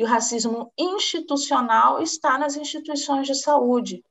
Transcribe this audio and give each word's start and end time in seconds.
E 0.00 0.02
o 0.02 0.06
racismo 0.06 0.72
institucional 0.78 2.00
está 2.00 2.38
nas 2.38 2.56
instituições 2.56 3.26
de 3.26 3.34
saúde 3.34 4.02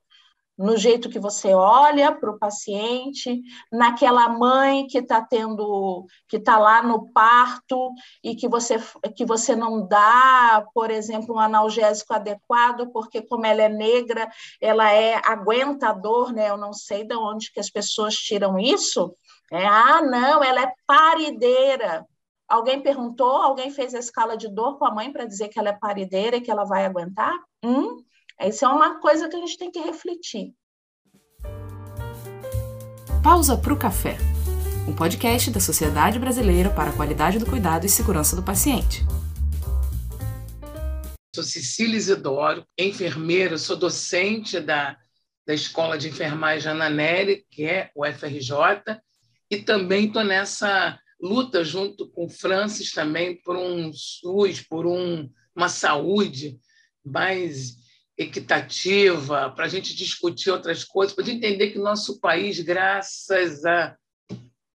no 0.55 0.77
jeito 0.77 1.09
que 1.09 1.17
você 1.17 1.53
olha 1.53 2.11
para 2.11 2.29
o 2.29 2.37
paciente, 2.37 3.41
naquela 3.71 4.29
mãe 4.29 4.85
que 4.85 4.99
está 4.99 5.19
tendo, 5.19 6.05
que 6.27 6.37
está 6.37 6.59
lá 6.59 6.83
no 6.83 7.11
parto 7.11 7.91
e 8.23 8.35
que 8.35 8.47
você, 8.47 8.75
que 9.15 9.25
você 9.25 9.55
não 9.55 9.87
dá, 9.87 10.63
por 10.73 10.91
exemplo, 10.91 11.33
um 11.35 11.39
analgésico 11.39 12.13
adequado, 12.13 12.91
porque 12.91 13.23
como 13.23 13.47
ela 13.47 13.63
é 13.63 13.69
negra, 13.69 14.29
ela 14.61 14.91
é 14.91 15.15
aguentador, 15.25 16.31
né? 16.31 16.51
Eu 16.51 16.57
não 16.57 16.73
sei 16.73 17.03
de 17.03 17.15
onde 17.15 17.51
que 17.51 17.59
as 17.59 17.71
pessoas 17.71 18.13
tiram 18.13 18.59
isso. 18.59 19.15
É, 19.51 19.65
ah, 19.65 20.03
não, 20.03 20.43
ela 20.43 20.61
é 20.61 20.73
parideira. 20.85 22.05
Alguém 22.49 22.81
perguntou, 22.81 23.31
alguém 23.31 23.69
fez 23.69 23.93
a 23.93 23.99
escala 23.99 24.35
de 24.35 24.47
dor 24.47 24.79
com 24.79 24.85
a 24.85 24.91
mãe 24.91 25.13
para 25.13 25.23
dizer 25.23 25.49
que 25.49 25.59
ela 25.59 25.69
é 25.69 25.73
parideira 25.73 26.37
e 26.37 26.41
que 26.41 26.49
ela 26.49 26.63
vai 26.63 26.83
aguentar? 26.83 27.31
Hum? 27.63 28.03
Isso 28.41 28.65
é 28.65 28.67
uma 28.67 28.99
coisa 28.99 29.29
que 29.29 29.35
a 29.35 29.39
gente 29.39 29.55
tem 29.55 29.69
que 29.69 29.79
refletir. 29.79 30.55
Pausa 33.23 33.55
para 33.55 33.71
o 33.71 33.77
Café, 33.77 34.17
um 34.87 34.95
podcast 34.95 35.51
da 35.51 35.59
Sociedade 35.59 36.17
Brasileira 36.17 36.71
para 36.71 36.89
a 36.89 36.93
Qualidade 36.93 37.37
do 37.37 37.45
Cuidado 37.45 37.85
e 37.85 37.89
Segurança 37.89 38.35
do 38.35 38.41
Paciente. 38.41 39.05
Sou 41.35 41.43
Cecília 41.43 41.97
Isidoro, 41.97 42.65
enfermeira, 42.75 43.59
sou 43.59 43.77
docente 43.77 44.59
da, 44.59 44.97
da 45.45 45.53
Escola 45.53 45.99
de 45.99 46.09
Enfermagem 46.09 46.71
Ana 46.71 46.89
Nery, 46.89 47.45
que 47.51 47.65
é 47.65 47.91
o 47.93 48.03
FRJ, 48.03 48.99
e 49.51 49.57
também 49.57 50.07
estou 50.07 50.23
nessa 50.23 50.99
luta 51.21 51.63
junto 51.63 52.07
com 52.09 52.29
Francis 52.29 52.91
também 52.91 53.41
por 53.41 53.55
um 53.55 53.91
SUS, 53.93 54.61
por 54.61 54.85
um, 54.85 55.29
uma 55.55 55.69
saúde 55.69 56.59
mais 57.03 57.77
equitativa, 58.17 59.49
para 59.51 59.65
a 59.65 59.67
gente 59.69 59.95
discutir 59.95 60.51
outras 60.51 60.83
coisas, 60.83 61.15
para 61.15 61.29
entender 61.29 61.71
que 61.71 61.79
o 61.79 61.83
nosso 61.83 62.19
país, 62.19 62.59
graças 62.59 63.65
a, 63.65 63.95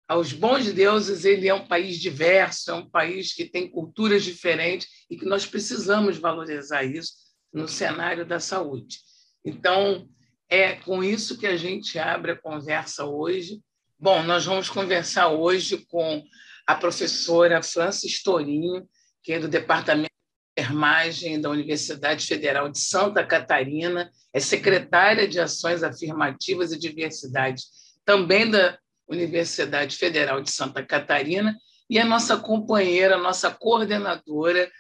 aos 0.08 0.34
bons 0.34 0.74
deuses, 0.74 1.24
ele 1.24 1.48
é 1.48 1.54
um 1.54 1.68
país 1.68 1.98
diverso, 2.00 2.72
é 2.72 2.74
um 2.74 2.90
país 2.90 3.34
que 3.34 3.46
tem 3.46 3.70
culturas 3.70 4.24
diferentes 4.24 4.88
e 5.10 5.16
que 5.16 5.26
nós 5.26 5.46
precisamos 5.46 6.18
valorizar 6.18 6.84
isso 6.84 7.14
no 7.54 7.68
cenário 7.68 8.26
da 8.26 8.40
saúde. 8.40 9.00
Então, 9.46 10.10
é 10.50 10.74
com 10.74 11.04
isso 11.04 11.38
que 11.38 11.48
a 11.48 11.56
gente 11.56 11.98
abre 11.98 12.32
a 12.32 12.36
conversa 12.36 13.06
hoje. 13.06 13.62
Bom, 14.02 14.24
nós 14.24 14.46
vamos 14.46 14.70
conversar 14.70 15.28
hoje 15.28 15.86
com 15.90 16.24
a 16.66 16.74
professora 16.74 17.62
Francis 17.62 18.24
Torinho, 18.24 18.88
que 19.22 19.34
é 19.34 19.40
do 19.40 19.50
Departamento 19.50 20.10
enfermagem 20.58 21.42
da 21.42 21.50
Universidade 21.50 22.26
Federal 22.26 22.70
de 22.70 22.80
Santa 22.80 23.26
Catarina, 23.26 24.10
é 24.32 24.40
secretária 24.40 25.28
de 25.28 25.38
Ações 25.38 25.84
Afirmativas 25.84 26.72
e 26.72 26.80
Diversidade, 26.80 27.64
também 28.06 28.50
da 28.50 28.80
Universidade 29.06 29.98
Federal 29.98 30.42
de 30.42 30.50
Santa 30.50 30.82
Catarina, 30.82 31.54
e 31.90 31.98
é 32.00 32.04
nossa 32.06 32.38
companheira, 32.38 33.18
nossa 33.18 33.52
coordenadora 33.52 34.72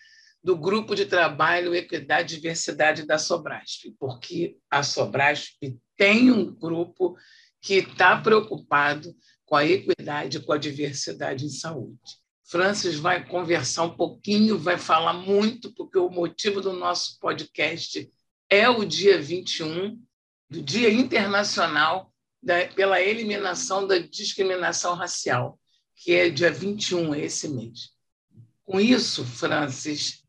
do 0.42 0.56
grupo 0.56 0.95
de 0.95 1.06
trabalho 1.06 1.75
Equidade 1.75 2.36
e 2.36 2.38
Diversidade 2.38 3.06
da 3.06 3.17
Sobrasp, 3.17 3.94
porque 4.00 4.56
a 4.72 4.81
Sobrasp 4.81 5.58
tem 5.97 6.31
um 6.31 6.45
grupo 6.53 7.17
que 7.62 7.76
está 7.76 8.20
preocupado 8.20 9.16
com 9.46 9.56
a 9.56 9.66
equidade 9.66 10.40
com 10.40 10.54
a 10.54 10.58
diversidade 10.58 11.46
em 11.46 11.50
saúde. 11.50 12.00
Francis 12.46 12.96
vai 12.96 13.28
conversar 13.28 13.84
um 13.84 13.96
pouquinho, 13.96 14.58
vai 14.58 14.78
falar 14.78 15.14
muito, 15.14 15.74
porque 15.74 15.98
o 15.98 16.10
motivo 16.10 16.62
do 16.62 16.74
nosso 16.74 17.20
podcast 17.20 18.12
é 18.50 18.70
o 18.70 18.86
dia 18.86 19.22
21, 19.22 20.00
do 20.50 20.62
Dia 20.62 20.92
Internacional 20.92 22.12
da, 22.42 22.68
pela 22.68 23.02
Eliminação 23.02 23.86
da 23.86 24.00
Discriminação 24.00 24.96
Racial, 24.96 25.59
que 25.96 26.14
é 26.14 26.30
dia 26.30 26.52
21, 26.52 27.14
esse 27.16 27.48
mês. 27.50 27.92
Com 28.64 28.80
isso, 28.80 29.25
Francis, 29.25 30.24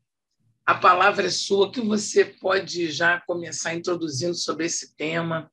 a 0.65 0.75
palavra 0.75 1.27
é 1.27 1.29
sua, 1.29 1.71
que 1.71 1.81
você 1.81 2.25
pode 2.25 2.91
já 2.91 3.19
começar 3.21 3.73
introduzindo 3.73 4.35
sobre 4.35 4.65
esse 4.65 4.95
tema. 4.95 5.51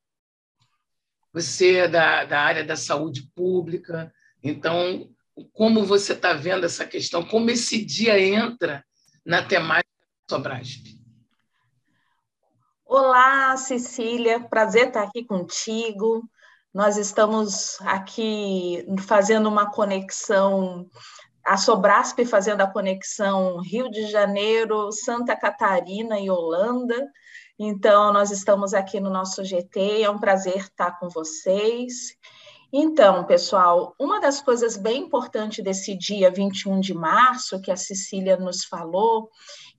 Você 1.38 1.76
é 1.76 1.88
da, 1.88 2.24
da 2.24 2.40
área 2.40 2.64
da 2.64 2.74
saúde 2.74 3.22
pública, 3.32 4.12
então 4.42 5.08
como 5.52 5.84
você 5.84 6.12
está 6.12 6.32
vendo 6.32 6.66
essa 6.66 6.84
questão, 6.84 7.24
como 7.24 7.48
esse 7.48 7.84
dia 7.84 8.20
entra 8.20 8.84
na 9.24 9.40
temática 9.40 9.88
da 10.28 10.36
Sobrasp. 10.36 11.00
Olá, 12.84 13.56
Cecília, 13.56 14.40
prazer 14.40 14.88
estar 14.88 15.04
aqui 15.04 15.24
contigo. 15.24 16.28
Nós 16.74 16.96
estamos 16.96 17.80
aqui 17.82 18.84
fazendo 19.06 19.48
uma 19.48 19.70
conexão, 19.70 20.90
a 21.44 21.56
Sobrasp 21.56 22.18
fazendo 22.24 22.62
a 22.62 22.66
conexão 22.66 23.60
Rio 23.60 23.88
de 23.88 24.10
Janeiro, 24.10 24.90
Santa 24.90 25.36
Catarina 25.36 26.18
e 26.18 26.28
Holanda. 26.28 26.96
Então, 27.58 28.12
nós 28.12 28.30
estamos 28.30 28.72
aqui 28.72 29.00
no 29.00 29.10
nosso 29.10 29.44
GT, 29.44 30.02
é 30.02 30.10
um 30.10 30.18
prazer 30.18 30.58
estar 30.58 30.98
com 30.98 31.08
vocês. 31.08 32.16
Então, 32.72 33.24
pessoal, 33.24 33.94
uma 33.98 34.20
das 34.20 34.40
coisas 34.40 34.76
bem 34.76 35.04
importantes 35.04 35.64
desse 35.64 35.96
dia 35.96 36.30
21 36.30 36.78
de 36.80 36.94
março, 36.94 37.60
que 37.60 37.70
a 37.70 37.76
Cecília 37.76 38.36
nos 38.36 38.64
falou, 38.64 39.30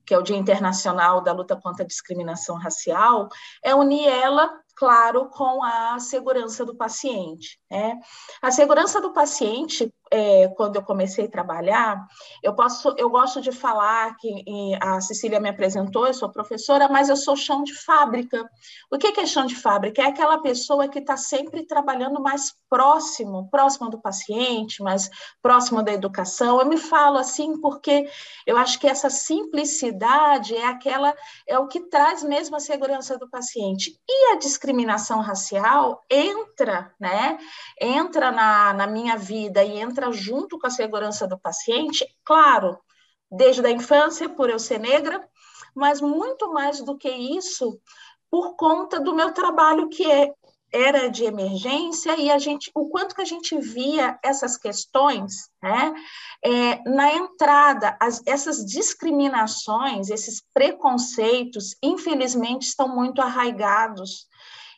que 0.04 0.12
é 0.12 0.18
o 0.18 0.22
Dia 0.22 0.36
Internacional 0.36 1.22
da 1.22 1.32
Luta 1.32 1.56
contra 1.56 1.84
a 1.84 1.86
Discriminação 1.86 2.56
Racial, 2.56 3.28
é 3.62 3.74
unir 3.74 4.06
ela 4.08 4.60
claro, 4.80 5.26
com 5.26 5.62
a 5.62 5.98
segurança 5.98 6.64
do 6.64 6.74
paciente. 6.74 7.60
Né? 7.70 8.00
A 8.40 8.50
segurança 8.50 8.98
do 8.98 9.12
paciente, 9.12 9.92
é, 10.10 10.48
quando 10.48 10.76
eu 10.76 10.82
comecei 10.82 11.26
a 11.26 11.30
trabalhar, 11.30 12.06
eu 12.42 12.54
posso, 12.54 12.94
eu 12.96 13.08
gosto 13.08 13.40
de 13.40 13.52
falar 13.52 14.16
que 14.16 14.44
a 14.80 15.00
Cecília 15.00 15.40
me 15.40 15.48
apresentou, 15.48 16.06
eu 16.06 16.14
sou 16.14 16.30
professora, 16.30 16.88
mas 16.88 17.08
eu 17.08 17.16
sou 17.16 17.36
chão 17.36 17.62
de 17.62 17.74
fábrica. 17.74 18.48
O 18.90 18.98
que 18.98 19.20
é 19.20 19.26
chão 19.26 19.46
de 19.46 19.54
fábrica? 19.54 20.02
É 20.02 20.06
aquela 20.06 20.38
pessoa 20.38 20.88
que 20.88 20.98
está 20.98 21.16
sempre 21.16 21.66
trabalhando 21.66 22.20
mais 22.20 22.54
próximo, 22.68 23.48
próximo 23.50 23.90
do 23.90 24.00
paciente, 24.00 24.82
mais 24.82 25.10
próximo 25.42 25.82
da 25.82 25.92
educação. 25.92 26.60
Eu 26.60 26.66
me 26.66 26.76
falo 26.76 27.18
assim 27.18 27.60
porque 27.60 28.08
eu 28.46 28.56
acho 28.56 28.78
que 28.78 28.86
essa 28.86 29.10
simplicidade 29.10 30.54
é 30.54 30.66
aquela, 30.66 31.14
é 31.46 31.58
o 31.58 31.68
que 31.68 31.80
traz 31.88 32.22
mesmo 32.22 32.56
a 32.56 32.60
segurança 32.60 33.18
do 33.18 33.28
paciente. 33.28 33.98
E 34.08 34.32
a 34.32 34.36
discriminação 34.36 34.80
discriminação 34.80 35.20
racial 35.20 36.04
entra, 36.08 36.92
né? 36.98 37.38
Entra 37.80 38.30
na, 38.30 38.72
na 38.72 38.86
minha 38.86 39.16
vida 39.16 39.62
e 39.62 39.78
entra 39.78 39.99
junto 40.12 40.58
com 40.58 40.66
a 40.66 40.70
segurança 40.70 41.26
do 41.26 41.38
paciente, 41.38 42.06
claro, 42.24 42.78
desde 43.30 43.64
a 43.66 43.70
infância, 43.70 44.28
por 44.28 44.50
eu 44.50 44.58
ser 44.58 44.78
negra, 44.78 45.26
mas 45.74 46.00
muito 46.00 46.52
mais 46.52 46.80
do 46.80 46.96
que 46.96 47.08
isso, 47.08 47.80
por 48.30 48.56
conta 48.56 49.00
do 49.00 49.14
meu 49.14 49.32
trabalho 49.32 49.88
que 49.88 50.10
é 50.10 50.32
era 50.72 51.08
de 51.08 51.24
emergência 51.24 52.16
e 52.16 52.30
a 52.30 52.38
gente, 52.38 52.70
o 52.74 52.88
quanto 52.88 53.14
que 53.14 53.22
a 53.22 53.24
gente 53.24 53.58
via 53.58 54.18
essas 54.22 54.56
questões, 54.56 55.50
né, 55.60 55.92
é, 56.44 56.88
na 56.88 57.12
entrada, 57.12 57.96
as, 58.00 58.22
essas 58.24 58.64
discriminações, 58.64 60.10
esses 60.10 60.42
preconceitos, 60.54 61.74
infelizmente, 61.82 62.66
estão 62.66 62.94
muito 62.94 63.20
arraigados 63.20 64.28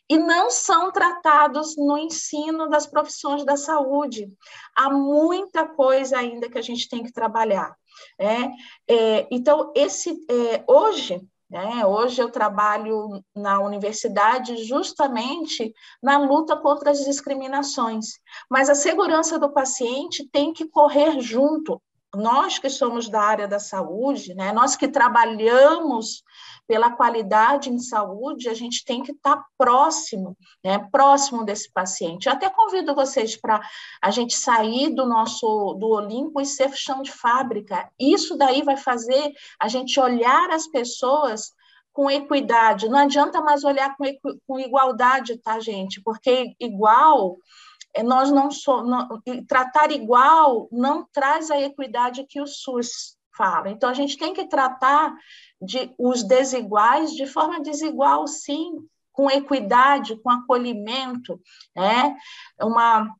e 0.09 0.17
não 0.17 0.49
são 0.49 0.91
tratados 0.91 1.75
no 1.77 1.97
ensino 1.97 2.69
das 2.69 2.85
profissões 2.85 3.45
da 3.45 3.55
saúde. 3.55 4.31
Há 4.75 4.89
muita 4.89 5.67
coisa 5.67 6.17
ainda 6.17 6.49
que 6.49 6.57
a 6.57 6.61
gente 6.61 6.89
tem 6.89 7.03
que 7.03 7.11
trabalhar. 7.11 7.75
Né? 8.19 8.53
É, 8.87 9.27
então, 9.31 9.71
esse 9.75 10.11
é, 10.29 10.63
hoje, 10.67 11.21
né, 11.49 11.85
hoje 11.85 12.21
eu 12.21 12.31
trabalho 12.31 13.23
na 13.35 13.59
universidade 13.59 14.57
justamente 14.63 15.73
na 16.01 16.17
luta 16.17 16.57
contra 16.57 16.91
as 16.91 17.03
discriminações, 17.05 18.13
mas 18.49 18.69
a 18.69 18.75
segurança 18.75 19.37
do 19.37 19.51
paciente 19.51 20.27
tem 20.31 20.51
que 20.51 20.67
correr 20.67 21.19
junto. 21.21 21.81
Nós 22.15 22.59
que 22.59 22.69
somos 22.69 23.09
da 23.09 23.21
área 23.21 23.47
da 23.47 23.59
saúde, 23.59 24.33
né, 24.35 24.51
nós 24.51 24.75
que 24.75 24.87
trabalhamos 24.87 26.23
pela 26.73 26.89
qualidade 26.89 27.69
em 27.69 27.77
saúde, 27.77 28.49
a 28.49 28.53
gente 28.55 28.83
tem 28.83 29.03
que 29.03 29.11
estar 29.11 29.45
próximo, 29.55 30.35
né, 30.65 30.79
próximo 30.91 31.45
desse 31.45 31.71
paciente. 31.71 32.25
Eu 32.25 32.33
até 32.33 32.49
convido 32.49 32.95
vocês 32.95 33.39
para 33.39 33.61
a 34.01 34.09
gente 34.09 34.35
sair 34.35 34.89
do 34.89 35.05
nosso 35.05 35.75
do 35.75 35.89
Olimpo 35.89 36.41
e 36.41 36.45
ser 36.47 36.75
chão 36.75 37.03
de 37.03 37.11
fábrica. 37.11 37.87
Isso 37.99 38.35
daí 38.35 38.63
vai 38.63 38.75
fazer 38.75 39.33
a 39.59 39.67
gente 39.67 39.99
olhar 39.99 40.49
as 40.49 40.65
pessoas 40.65 41.53
com 41.91 42.09
equidade. 42.09 42.89
Não 42.89 42.97
adianta 42.97 43.39
mais 43.39 43.63
olhar 43.63 43.95
com, 43.95 44.05
com 44.47 44.59
igualdade, 44.59 45.37
tá, 45.37 45.59
gente? 45.59 46.01
Porque 46.01 46.55
igual 46.59 47.37
é, 47.93 48.01
nós 48.01 48.31
não 48.31 48.49
somos 48.49 49.05
tratar 49.47 49.91
igual 49.91 50.67
não 50.71 51.07
traz 51.13 51.51
a 51.51 51.61
equidade 51.61 52.25
que 52.27 52.41
o 52.41 52.47
SUS 52.47 53.15
fala. 53.35 53.69
Então 53.69 53.89
a 53.89 53.93
gente 53.93 54.17
tem 54.17 54.33
que 54.33 54.45
tratar 54.45 55.15
de, 55.61 55.93
os 55.97 56.23
desiguais 56.23 57.13
de 57.13 57.25
forma 57.25 57.61
desigual, 57.61 58.27
sim, 58.27 58.77
com 59.11 59.29
equidade, 59.29 60.15
com 60.17 60.29
acolhimento, 60.29 61.39
né? 61.75 62.15
Uma 62.61 63.13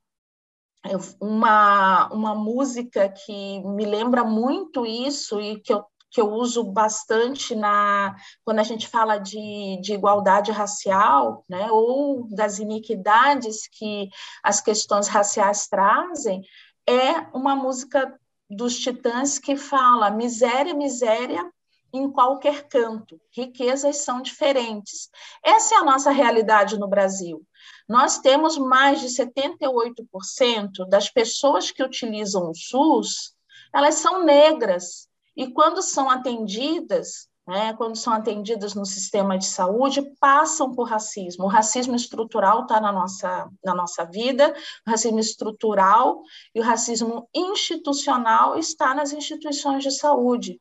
uma, 1.22 2.10
uma 2.12 2.36
música 2.36 3.08
que 3.08 3.62
me 3.62 3.86
lembra 3.86 4.24
muito 4.24 4.86
isso 4.86 5.40
e 5.40 5.60
que 5.62 5.74
eu, 5.74 5.86
que 6.12 6.20
eu 6.20 6.30
uso 6.30 6.64
bastante 6.64 7.56
na 7.56 8.16
quando 8.44 8.60
a 8.60 8.64
gente 8.64 8.88
fala 8.88 9.18
de, 9.18 9.80
de 9.82 9.94
igualdade 9.94 10.52
racial, 10.52 11.46
né, 11.48 11.72
ou 11.72 12.28
das 12.30 12.60
iniquidades 12.60 13.68
que 13.68 14.10
as 14.44 14.60
questões 14.60 15.08
raciais 15.08 15.68
trazem, 15.68 16.42
é 16.88 17.14
uma 17.34 17.56
música 17.56 18.14
dos 18.56 18.78
Titãs 18.80 19.40
que 19.40 19.56
fala 19.56 20.10
miséria, 20.10 20.74
miséria, 20.74 21.52
em 21.94 22.12
qualquer 22.12 22.68
canto. 22.68 23.20
Riquezas 23.32 23.98
são 23.98 24.22
diferentes. 24.22 25.10
Essa 25.44 25.76
é 25.76 25.78
a 25.78 25.84
nossa 25.84 26.12
realidade 26.12 26.78
no 26.80 26.88
Brasil. 26.88 27.46
Nós 27.88 28.18
temos 28.18 28.58
mais 28.58 29.00
de 29.00 29.08
78% 29.08 30.88
das 30.90 31.10
pessoas 31.10 31.70
que 31.70 31.84
utilizam 31.84 32.50
o 32.50 32.56
SUS, 32.56 33.36
elas 33.74 33.96
são 33.96 34.24
negras. 34.24 35.08
E 35.36 35.52
quando 35.52 35.82
são 35.82 36.10
atendidas, 36.10 37.28
né, 37.48 37.74
quando 37.74 37.96
são 37.96 38.14
atendidas 38.14 38.74
no 38.74 38.86
sistema 38.86 39.38
de 39.38 39.46
saúde, 39.46 40.02
passam 40.20 40.74
por 40.74 40.88
racismo. 40.88 41.46
O 41.46 41.50
racismo 41.50 41.96
estrutural 41.96 42.62
está 42.62 42.80
na 42.80 42.92
nossa, 42.92 43.50
na 43.64 43.76
nossa 43.76 44.06
vida, 44.06 44.54
o 44.88 44.90
racismo 44.90 45.20
estrutural 45.20 46.22
e 46.56 46.60
o 46.60 46.64
racismo 46.64 47.28
institucional 47.34 48.58
está 48.58 48.96
nas 48.96 49.12
instituições 49.12 49.84
de 49.84 49.92
saúde 49.92 50.60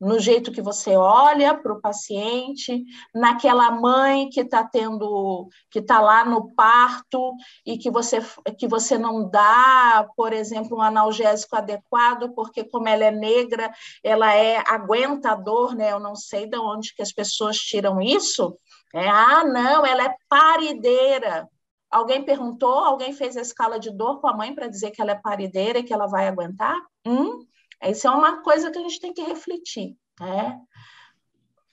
no 0.00 0.18
jeito 0.18 0.52
que 0.52 0.62
você 0.62 0.96
olha 0.96 1.54
para 1.54 1.72
o 1.72 1.80
paciente, 1.80 2.84
naquela 3.14 3.70
mãe 3.70 4.28
que 4.28 4.40
está 4.40 4.62
tendo, 4.62 5.48
que 5.70 5.80
está 5.80 6.00
lá 6.00 6.24
no 6.24 6.54
parto 6.54 7.34
e 7.66 7.76
que 7.76 7.90
você, 7.90 8.18
que 8.56 8.68
você 8.68 8.96
não 8.96 9.28
dá, 9.28 10.08
por 10.16 10.32
exemplo, 10.32 10.78
um 10.78 10.82
analgésico 10.82 11.56
adequado, 11.56 12.32
porque 12.34 12.64
como 12.64 12.88
ela 12.88 13.04
é 13.04 13.10
negra, 13.10 13.72
ela 14.04 14.34
é 14.34 14.62
aguenta 14.66 15.32
a 15.32 15.34
dor, 15.34 15.74
né? 15.74 15.92
Eu 15.92 16.00
não 16.00 16.14
sei 16.14 16.46
de 16.46 16.58
onde 16.58 16.94
que 16.94 17.02
as 17.02 17.12
pessoas 17.12 17.56
tiram 17.56 18.00
isso. 18.00 18.56
É, 18.94 19.08
ah, 19.08 19.44
não, 19.44 19.84
ela 19.84 20.04
é 20.04 20.14
parideira. 20.28 21.48
Alguém 21.90 22.22
perguntou, 22.24 22.72
alguém 22.72 23.12
fez 23.12 23.36
a 23.36 23.40
escala 23.40 23.78
de 23.78 23.90
dor 23.90 24.20
com 24.20 24.28
a 24.28 24.36
mãe 24.36 24.54
para 24.54 24.68
dizer 24.68 24.90
que 24.90 25.00
ela 25.00 25.12
é 25.12 25.14
parideira 25.14 25.78
e 25.78 25.82
que 25.82 25.92
ela 25.92 26.06
vai 26.06 26.28
aguentar? 26.28 26.76
Hum? 27.04 27.46
Isso 27.82 28.06
é 28.06 28.10
uma 28.10 28.42
coisa 28.42 28.70
que 28.70 28.78
a 28.78 28.82
gente 28.82 29.00
tem 29.00 29.12
que 29.12 29.22
refletir. 29.22 29.96
Né? 30.20 30.58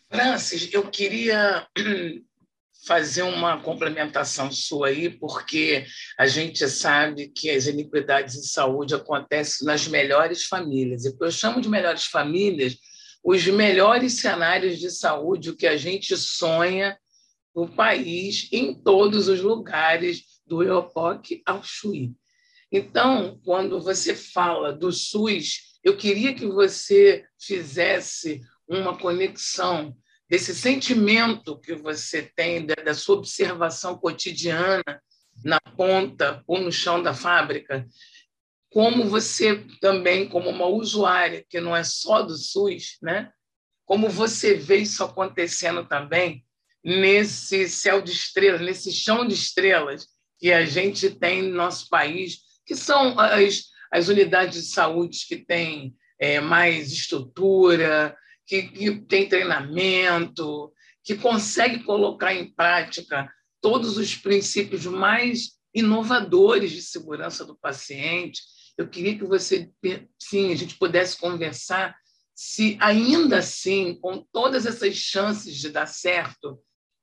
Francis, 0.09 0.71
eu 0.71 0.89
queria 0.89 1.67
fazer 2.85 3.23
uma 3.23 3.61
complementação 3.61 4.51
sua 4.51 4.87
aí, 4.87 5.09
porque 5.09 5.85
a 6.17 6.27
gente 6.27 6.67
sabe 6.69 7.29
que 7.29 7.49
as 7.49 7.65
iniquidades 7.65 8.35
em 8.35 8.43
saúde 8.43 8.93
acontecem 8.93 9.65
nas 9.65 9.87
melhores 9.87 10.45
famílias. 10.45 11.05
E 11.05 11.15
eu 11.19 11.31
chamo 11.31 11.59
de 11.59 11.69
melhores 11.69 12.05
famílias 12.05 12.77
os 13.25 13.47
melhores 13.47 14.21
cenários 14.21 14.79
de 14.79 14.91
saúde, 14.91 15.49
o 15.49 15.57
que 15.57 15.65
a 15.65 15.75
gente 15.75 16.15
sonha 16.15 16.95
no 17.55 17.67
país, 17.67 18.47
em 18.51 18.71
todos 18.71 19.27
os 19.27 19.41
lugares, 19.41 20.23
do 20.45 20.61
EOPOC 20.61 21.41
ao 21.43 21.63
Chuí. 21.63 22.13
Então, 22.71 23.39
quando 23.43 23.81
você 23.81 24.13
fala 24.13 24.71
do 24.71 24.91
SUS 24.91 25.74
eu 25.85 25.95
queria 25.95 26.33
que 26.33 26.47
você 26.47 27.23
fizesse 27.39 28.41
uma 28.67 28.97
conexão 28.97 29.95
desse 30.27 30.55
sentimento 30.55 31.59
que 31.59 31.75
você 31.75 32.23
tem, 32.23 32.65
da 32.65 32.95
sua 32.95 33.17
observação 33.17 33.95
cotidiana 33.95 34.83
na 35.43 35.59
ponta 35.77 36.43
ou 36.47 36.59
no 36.59 36.71
chão 36.71 37.03
da 37.03 37.13
fábrica, 37.13 37.87
como 38.71 39.07
você 39.07 39.63
também, 39.79 40.27
como 40.27 40.49
uma 40.49 40.65
usuária 40.65 41.45
que 41.47 41.61
não 41.61 41.75
é 41.75 41.83
só 41.83 42.23
do 42.23 42.35
SUS, 42.35 42.97
né? 42.99 43.31
como 43.85 44.09
você 44.09 44.55
vê 44.55 44.77
isso 44.77 45.03
acontecendo 45.03 45.87
também 45.87 46.43
nesse 46.83 47.69
céu 47.69 48.01
de 48.01 48.11
estrelas, 48.11 48.61
nesse 48.61 48.91
chão 48.91 49.27
de 49.27 49.35
estrelas 49.35 50.07
que 50.39 50.51
a 50.51 50.65
gente 50.65 51.11
tem 51.11 51.43
no 51.43 51.55
nosso 51.55 51.87
país, 51.89 52.39
que 52.65 52.75
são 52.75 53.19
as, 53.19 53.65
as 53.95 54.09
unidades 54.09 54.61
de 54.61 54.69
saúde 54.69 55.25
que 55.25 55.37
têm 55.37 55.95
é, 56.19 56.41
mais 56.41 56.91
estrutura, 56.91 58.15
que, 58.45 58.63
que 58.63 58.99
tem 59.01 59.29
treinamento, 59.29 60.73
que 61.01 61.15
consegue 61.15 61.83
colocar 61.83 62.33
em 62.33 62.53
prática 62.53 63.31
todos 63.61 63.97
os 63.97 64.13
princípios 64.13 64.85
mais 64.85 65.53
inovadores 65.73 66.71
de 66.71 66.81
segurança 66.81 67.45
do 67.45 67.55
paciente. 67.55 68.41
Eu 68.77 68.87
queria 68.87 69.17
que 69.17 69.23
você, 69.23 69.71
sim, 70.19 70.51
a 70.51 70.55
gente 70.55 70.77
pudesse 70.77 71.17
conversar 71.17 71.95
se 72.35 72.77
ainda 72.81 73.37
assim, 73.37 73.97
com 74.01 74.21
todas 74.33 74.65
essas 74.65 74.93
chances 74.95 75.55
de 75.55 75.69
dar 75.69 75.85
certo, 75.85 76.59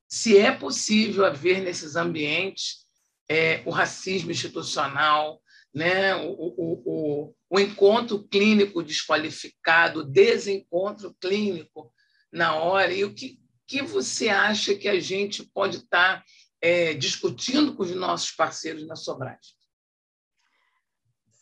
se 0.07 0.37
é 0.37 0.53
possível 0.53 1.25
haver 1.25 1.63
nesses 1.63 1.97
ambientes 1.97 2.83
é, 3.31 3.63
o 3.65 3.71
racismo 3.71 4.31
institucional, 4.31 5.42
né? 5.75 6.15
o, 6.17 6.31
o, 6.31 6.83
o, 6.85 7.35
o 7.51 7.61
encontro 7.61 8.23
clínico 8.29 8.83
desqualificado, 8.83 10.01
o 10.01 10.05
desencontro 10.05 11.15
clínico 11.21 11.93
na 12.33 12.55
hora. 12.57 12.93
E 12.93 13.05
o 13.05 13.15
que, 13.15 13.39
que 13.67 13.83
você 13.83 14.29
acha 14.29 14.75
que 14.75 14.89
a 14.89 15.01
gente 15.01 15.45
pode 15.45 15.79
estar 15.79 16.25
é, 16.61 16.95
discutindo 16.95 17.75
com 17.75 17.83
os 17.83 17.95
nossos 17.95 18.31
parceiros 18.31 18.87
na 18.87 18.97
Sobragem? 18.97 19.55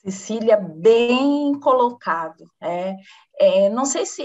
Cecília, 0.03 0.57
bem 0.57 1.61
colocado. 1.61 2.51
É, 2.59 2.97
é, 3.39 3.69
não 3.69 3.85
sei 3.85 4.07
se, 4.07 4.23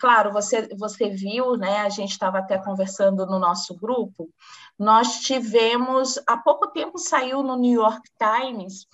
claro, 0.00 0.32
você, 0.32 0.68
você 0.76 1.08
viu, 1.08 1.56
né? 1.56 1.78
A 1.78 1.88
gente 1.88 2.10
estava 2.10 2.38
até 2.38 2.58
conversando 2.58 3.24
no 3.24 3.38
nosso 3.38 3.78
grupo. 3.78 4.28
Nós 4.76 5.20
tivemos, 5.20 6.18
há 6.26 6.36
pouco 6.36 6.66
tempo 6.72 6.98
saiu 6.98 7.44
no 7.44 7.54
New 7.56 7.80
York 7.80 8.02
Times 8.18 8.88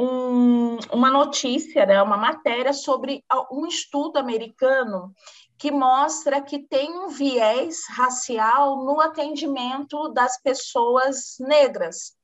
um, 0.00 0.78
uma 0.92 1.10
notícia, 1.10 1.84
né, 1.84 2.02
uma 2.02 2.16
matéria 2.16 2.72
sobre 2.72 3.22
um 3.52 3.66
estudo 3.66 4.18
americano 4.18 5.14
que 5.58 5.70
mostra 5.70 6.40
que 6.40 6.58
tem 6.58 6.90
um 6.98 7.08
viés 7.08 7.80
racial 7.90 8.82
no 8.82 8.98
atendimento 8.98 10.08
das 10.08 10.40
pessoas 10.40 11.36
negras. 11.38 12.14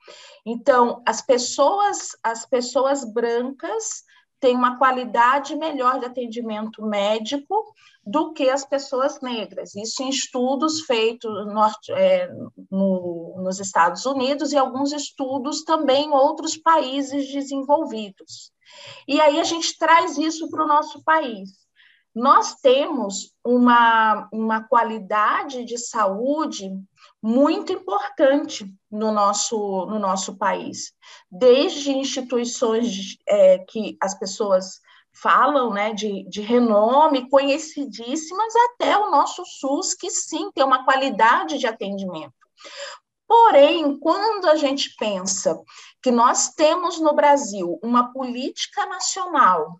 Então, 0.44 1.02
as 1.06 1.20
pessoas, 1.20 2.16
as 2.22 2.46
pessoas 2.46 3.04
brancas 3.04 4.04
têm 4.40 4.56
uma 4.56 4.78
qualidade 4.78 5.54
melhor 5.54 5.98
de 5.98 6.06
atendimento 6.06 6.82
médico 6.82 7.74
do 8.06 8.32
que 8.32 8.48
as 8.48 8.64
pessoas 8.64 9.20
negras. 9.20 9.74
Isso 9.74 10.00
em 10.00 10.08
estudos 10.08 10.82
feitos 10.82 11.30
no, 11.46 11.96
é, 11.96 12.28
no, 12.70 13.34
nos 13.42 13.58
Estados 13.58 14.06
Unidos 14.06 14.52
e 14.52 14.56
alguns 14.56 14.92
estudos 14.92 15.64
também 15.64 16.06
em 16.06 16.12
outros 16.12 16.56
países 16.56 17.32
desenvolvidos. 17.32 18.52
E 19.08 19.20
aí 19.20 19.40
a 19.40 19.44
gente 19.44 19.76
traz 19.76 20.16
isso 20.18 20.48
para 20.48 20.64
o 20.64 20.68
nosso 20.68 21.02
país. 21.02 21.66
Nós 22.14 22.54
temos 22.54 23.34
uma, 23.44 24.28
uma 24.32 24.66
qualidade 24.66 25.64
de 25.64 25.76
saúde 25.76 26.70
muito 27.20 27.72
importante 27.72 28.72
no 28.90 29.12
nosso, 29.12 29.84
no 29.86 29.98
nosso 29.98 30.38
país, 30.38 30.94
desde 31.30 31.90
instituições 31.90 33.18
é, 33.28 33.58
que 33.58 33.98
as 34.00 34.18
pessoas 34.18 34.80
falam 35.20 35.72
né, 35.72 35.92
de, 35.92 36.24
de 36.28 36.40
renome, 36.40 37.28
conhecidíssimas, 37.28 38.54
até 38.70 38.96
o 38.98 39.10
nosso 39.10 39.44
SUS, 39.44 39.94
que 39.94 40.10
sim 40.10 40.50
tem 40.52 40.64
uma 40.64 40.84
qualidade 40.84 41.58
de 41.58 41.66
atendimento. 41.66 42.34
Porém, 43.26 43.98
quando 43.98 44.46
a 44.46 44.56
gente 44.56 44.94
pensa 44.96 45.60
que 46.02 46.10
nós 46.10 46.50
temos 46.50 47.00
no 47.00 47.12
Brasil 47.14 47.78
uma 47.82 48.12
política 48.12 48.86
nacional 48.86 49.78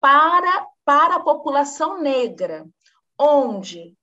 para, 0.00 0.66
para 0.84 1.16
a 1.16 1.20
população 1.20 2.00
negra, 2.00 2.64
onde 3.18 3.96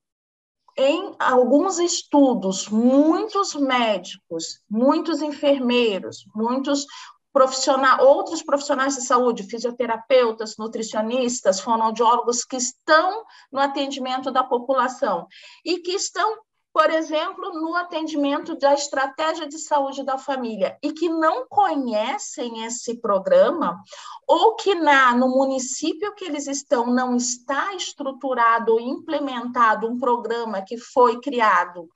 em 0.75 1.15
alguns 1.19 1.77
estudos, 1.77 2.67
muitos 2.67 3.53
médicos, 3.53 4.59
muitos 4.69 5.21
enfermeiros, 5.21 6.25
muitos 6.35 6.85
profissional, 7.33 8.05
outros 8.05 8.43
profissionais 8.43 8.95
de 8.95 9.01
saúde, 9.01 9.43
fisioterapeutas, 9.43 10.55
nutricionistas, 10.57 11.59
fonoaudiólogos 11.59 12.45
que 12.45 12.55
estão 12.55 13.25
no 13.51 13.59
atendimento 13.59 14.31
da 14.31 14.43
população 14.43 15.27
e 15.65 15.79
que 15.79 15.91
estão 15.91 16.37
por 16.73 16.89
exemplo, 16.89 17.53
no 17.53 17.75
atendimento 17.75 18.57
da 18.57 18.73
estratégia 18.73 19.47
de 19.47 19.59
saúde 19.59 20.03
da 20.03 20.17
família 20.17 20.75
e 20.81 20.91
que 20.91 21.07
não 21.07 21.45
conhecem 21.47 22.65
esse 22.65 22.99
programa, 22.99 23.79
ou 24.27 24.55
que 24.55 24.73
na, 24.73 25.13
no 25.13 25.29
município 25.29 26.15
que 26.15 26.25
eles 26.25 26.47
estão 26.47 26.87
não 26.87 27.15
está 27.15 27.75
estruturado 27.75 28.73
ou 28.73 28.79
implementado 28.79 29.87
um 29.87 29.99
programa 29.99 30.63
que 30.63 30.75
foi 30.79 31.21
criado 31.21 31.87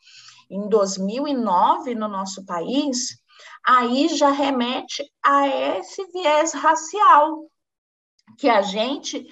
em 0.48 0.70
2009 0.70 1.96
no 1.96 2.08
nosso 2.08 2.46
país, 2.46 3.18
aí 3.66 4.08
já 4.10 4.30
remete 4.30 5.04
a 5.24 5.48
esse 5.48 6.04
viés 6.12 6.54
racial 6.54 7.50
que 8.38 8.50
a 8.50 8.62
gente 8.62 9.26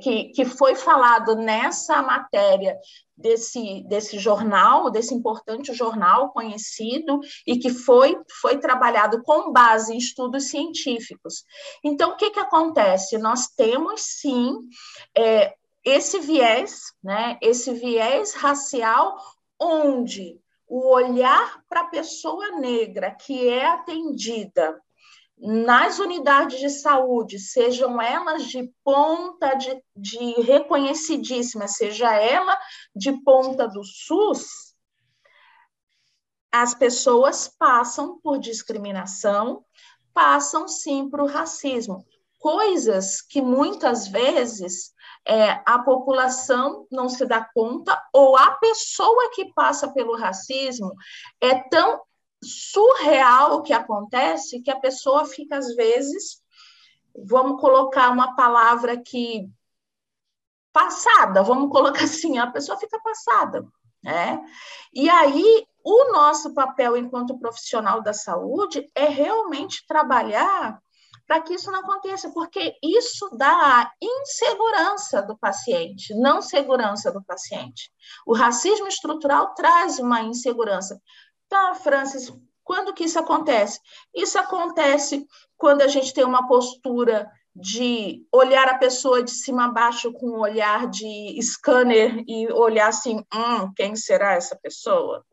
que, 0.00 0.24
que 0.24 0.44
foi 0.44 0.74
falado 0.74 1.34
nessa 1.34 2.02
matéria 2.02 2.76
desse, 3.16 3.82
desse 3.88 4.18
jornal, 4.18 4.90
desse 4.90 5.14
importante 5.14 5.72
jornal 5.72 6.30
conhecido 6.32 7.20
e 7.46 7.58
que 7.58 7.70
foi, 7.70 8.16
foi 8.40 8.58
trabalhado 8.58 9.22
com 9.22 9.52
base 9.52 9.94
em 9.94 9.98
estudos 9.98 10.48
científicos. 10.48 11.44
Então, 11.82 12.10
o 12.10 12.16
que, 12.16 12.30
que 12.30 12.40
acontece? 12.40 13.16
Nós 13.18 13.46
temos, 13.48 14.02
sim, 14.02 14.58
é, 15.16 15.54
esse 15.84 16.18
viés, 16.18 16.92
né, 17.02 17.38
esse 17.40 17.72
viés 17.72 18.34
racial, 18.34 19.16
onde 19.58 20.41
o 20.74 20.88
olhar 20.88 21.62
para 21.68 21.80
a 21.80 21.88
pessoa 21.88 22.52
negra 22.52 23.10
que 23.10 23.46
é 23.46 23.66
atendida 23.66 24.80
nas 25.36 25.98
unidades 25.98 26.58
de 26.60 26.70
saúde, 26.70 27.38
sejam 27.38 28.00
elas 28.00 28.44
de 28.44 28.72
ponta 28.82 29.52
de, 29.52 29.84
de 29.94 30.40
reconhecidíssima, 30.40 31.68
seja 31.68 32.14
ela 32.14 32.58
de 32.96 33.12
ponta 33.22 33.68
do 33.68 33.84
SUS, 33.84 34.74
as 36.50 36.74
pessoas 36.74 37.48
passam 37.48 38.18
por 38.22 38.38
discriminação, 38.38 39.62
passam 40.14 40.66
sim 40.66 41.10
por 41.10 41.30
racismo. 41.30 42.02
Coisas 42.38 43.20
que 43.20 43.42
muitas 43.42 44.08
vezes 44.08 44.91
é, 45.26 45.60
a 45.64 45.78
população 45.78 46.86
não 46.90 47.08
se 47.08 47.24
dá 47.24 47.44
conta, 47.54 48.00
ou 48.12 48.36
a 48.36 48.52
pessoa 48.52 49.30
que 49.34 49.52
passa 49.52 49.92
pelo 49.92 50.16
racismo 50.16 50.92
é 51.40 51.54
tão 51.68 52.00
surreal 52.42 53.54
o 53.54 53.62
que 53.62 53.72
acontece 53.72 54.60
que 54.60 54.70
a 54.70 54.80
pessoa 54.80 55.24
fica, 55.24 55.56
às 55.56 55.74
vezes, 55.76 56.42
vamos 57.14 57.60
colocar 57.60 58.10
uma 58.10 58.34
palavra 58.34 59.00
que 59.00 59.48
passada, 60.72 61.42
vamos 61.42 61.70
colocar 61.70 62.02
assim, 62.04 62.38
a 62.38 62.50
pessoa 62.50 62.78
fica 62.78 62.98
passada, 63.00 63.66
né? 64.02 64.40
E 64.92 65.08
aí 65.08 65.66
o 65.84 66.12
nosso 66.12 66.54
papel 66.54 66.96
enquanto 66.96 67.38
profissional 67.38 68.02
da 68.02 68.12
saúde 68.12 68.90
é 68.94 69.04
realmente 69.04 69.86
trabalhar 69.86 70.80
para 71.32 71.40
que 71.40 71.54
isso 71.54 71.70
não 71.70 71.80
aconteça, 71.80 72.30
porque 72.30 72.76
isso 72.82 73.30
dá 73.34 73.90
insegurança 74.02 75.22
do 75.22 75.34
paciente, 75.34 76.14
não 76.14 76.42
segurança 76.42 77.10
do 77.10 77.24
paciente. 77.24 77.90
O 78.26 78.34
racismo 78.34 78.86
estrutural 78.86 79.54
traz 79.54 79.98
uma 79.98 80.20
insegurança. 80.20 81.00
Tá, 81.48 81.74
Francis, 81.74 82.30
quando 82.62 82.92
que 82.92 83.04
isso 83.04 83.18
acontece? 83.18 83.80
Isso 84.14 84.38
acontece 84.38 85.26
quando 85.56 85.80
a 85.80 85.88
gente 85.88 86.12
tem 86.12 86.22
uma 86.22 86.46
postura 86.46 87.32
de 87.56 88.26
olhar 88.30 88.68
a 88.68 88.76
pessoa 88.76 89.22
de 89.22 89.30
cima 89.30 89.64
a 89.64 89.68
baixo 89.68 90.12
com 90.12 90.32
um 90.32 90.40
olhar 90.40 90.86
de 90.86 91.40
scanner 91.40 92.22
e 92.28 92.52
olhar 92.52 92.88
assim, 92.88 93.24
hum, 93.34 93.72
quem 93.74 93.96
será 93.96 94.34
essa 94.34 94.54
pessoa? 94.54 95.24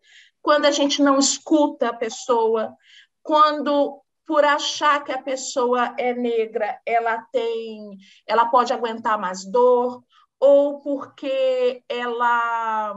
Quando 0.42 0.64
a 0.64 0.72
gente 0.72 1.02
não 1.02 1.20
escuta 1.20 1.90
a 1.90 1.94
pessoa, 1.94 2.74
quando 3.22 4.02
por 4.30 4.46
achar 4.46 5.04
que 5.04 5.12
a 5.12 5.20
pessoa 5.20 5.96
é 5.98 6.14
negra, 6.14 6.80
ela 6.86 7.18
tem, 7.32 7.98
ela 8.28 8.46
pode 8.46 8.72
aguentar 8.72 9.18
mais 9.18 9.44
dor, 9.44 10.04
ou 10.40 10.80
porque 10.82 11.84
ela 11.90 12.94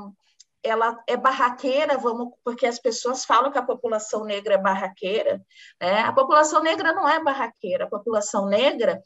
ela 0.63 1.03
é 1.09 1.17
barraqueira, 1.17 1.97
vamos, 1.97 2.35
porque 2.45 2.67
as 2.67 2.79
pessoas 2.79 3.25
falam 3.25 3.51
que 3.51 3.57
a 3.57 3.65
população 3.65 4.25
negra 4.25 4.55
é 4.55 4.59
barraqueira. 4.59 5.43
Né? 5.81 6.01
A 6.01 6.13
população 6.13 6.63
negra 6.63 6.93
não 6.93 7.09
é 7.09 7.19
barraqueira. 7.21 7.87
A 7.87 7.91
população 7.91 8.47
negra, 8.47 9.03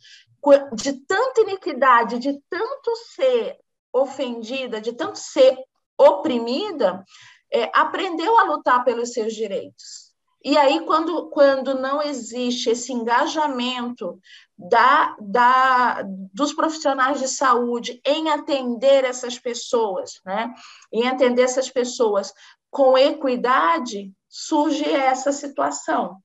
de 0.75 0.93
tanta 1.07 1.43
iniquidade, 1.43 2.19
de 2.19 2.39
tanto 2.51 2.95
ser 3.15 3.57
ofendida, 3.93 4.81
de 4.81 4.93
tanto 4.93 5.17
ser 5.19 5.57
oprimida, 5.97 7.05
é, 7.51 7.71
aprendeu 7.73 8.37
a 8.39 8.43
lutar 8.43 8.85
pelos 8.85 9.13
seus 9.13 9.33
direitos. 9.33 10.06
E 10.47 10.57
aí, 10.57 10.79
quando, 10.87 11.29
quando 11.31 11.75
não 11.75 12.01
existe 12.01 12.71
esse 12.71 12.93
engajamento 12.93 14.17
da, 14.57 15.17
da, 15.21 16.05
dos 16.33 16.53
profissionais 16.53 17.19
de 17.19 17.27
saúde 17.27 18.01
em 18.07 18.31
atender 18.31 19.05
essas 19.05 19.41
pessoas, 19.41 20.21
né? 20.25 20.55
em 20.93 21.09
atender 21.09 21.43
essas 21.43 21.69
pessoas 21.69 22.33
com 22.71 22.97
equidade, 22.97 24.13
surge 24.29 24.85
essa 24.85 25.33
situação. 25.33 26.23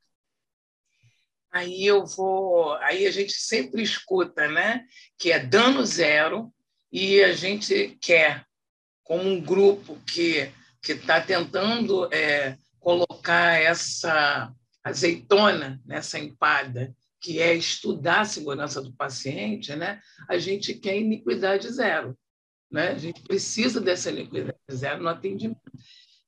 Aí 1.52 1.84
eu 1.84 2.06
vou, 2.06 2.74
aí 2.74 3.08
a 3.08 3.12
gente 3.12 3.34
sempre 3.34 3.82
escuta, 3.82 4.48
né, 4.48 4.86
que 5.18 5.32
é 5.32 5.40
dano 5.40 5.84
zero 5.84 6.54
e 6.92 7.24
a 7.24 7.34
gente 7.34 7.98
quer, 8.00 8.46
como 9.04 9.28
um 9.28 9.42
grupo 9.42 9.98
que 10.06 10.54
que 10.82 10.94
está 10.94 11.22
tentando 11.22 12.12
é, 12.12 12.58
colocar 12.82 13.62
essa 13.62 14.52
azeitona 14.84 15.80
nessa 15.86 16.20
empada, 16.20 16.94
que 17.22 17.40
é 17.40 17.54
estudar 17.54 18.22
a 18.22 18.26
segurança 18.26 18.82
do 18.82 18.92
paciente, 18.94 19.76
né? 19.76 20.02
a 20.28 20.40
gente 20.40 20.74
quer 20.74 20.98
iniquidade 20.98 21.70
zero. 21.72 22.18
Né? 22.70 22.90
A 22.90 22.98
gente 22.98 23.22
precisa 23.22 23.80
dessa 23.80 24.10
iniquidade 24.10 24.58
zero 24.72 25.04
no 25.04 25.10
atendimento. 25.10 25.62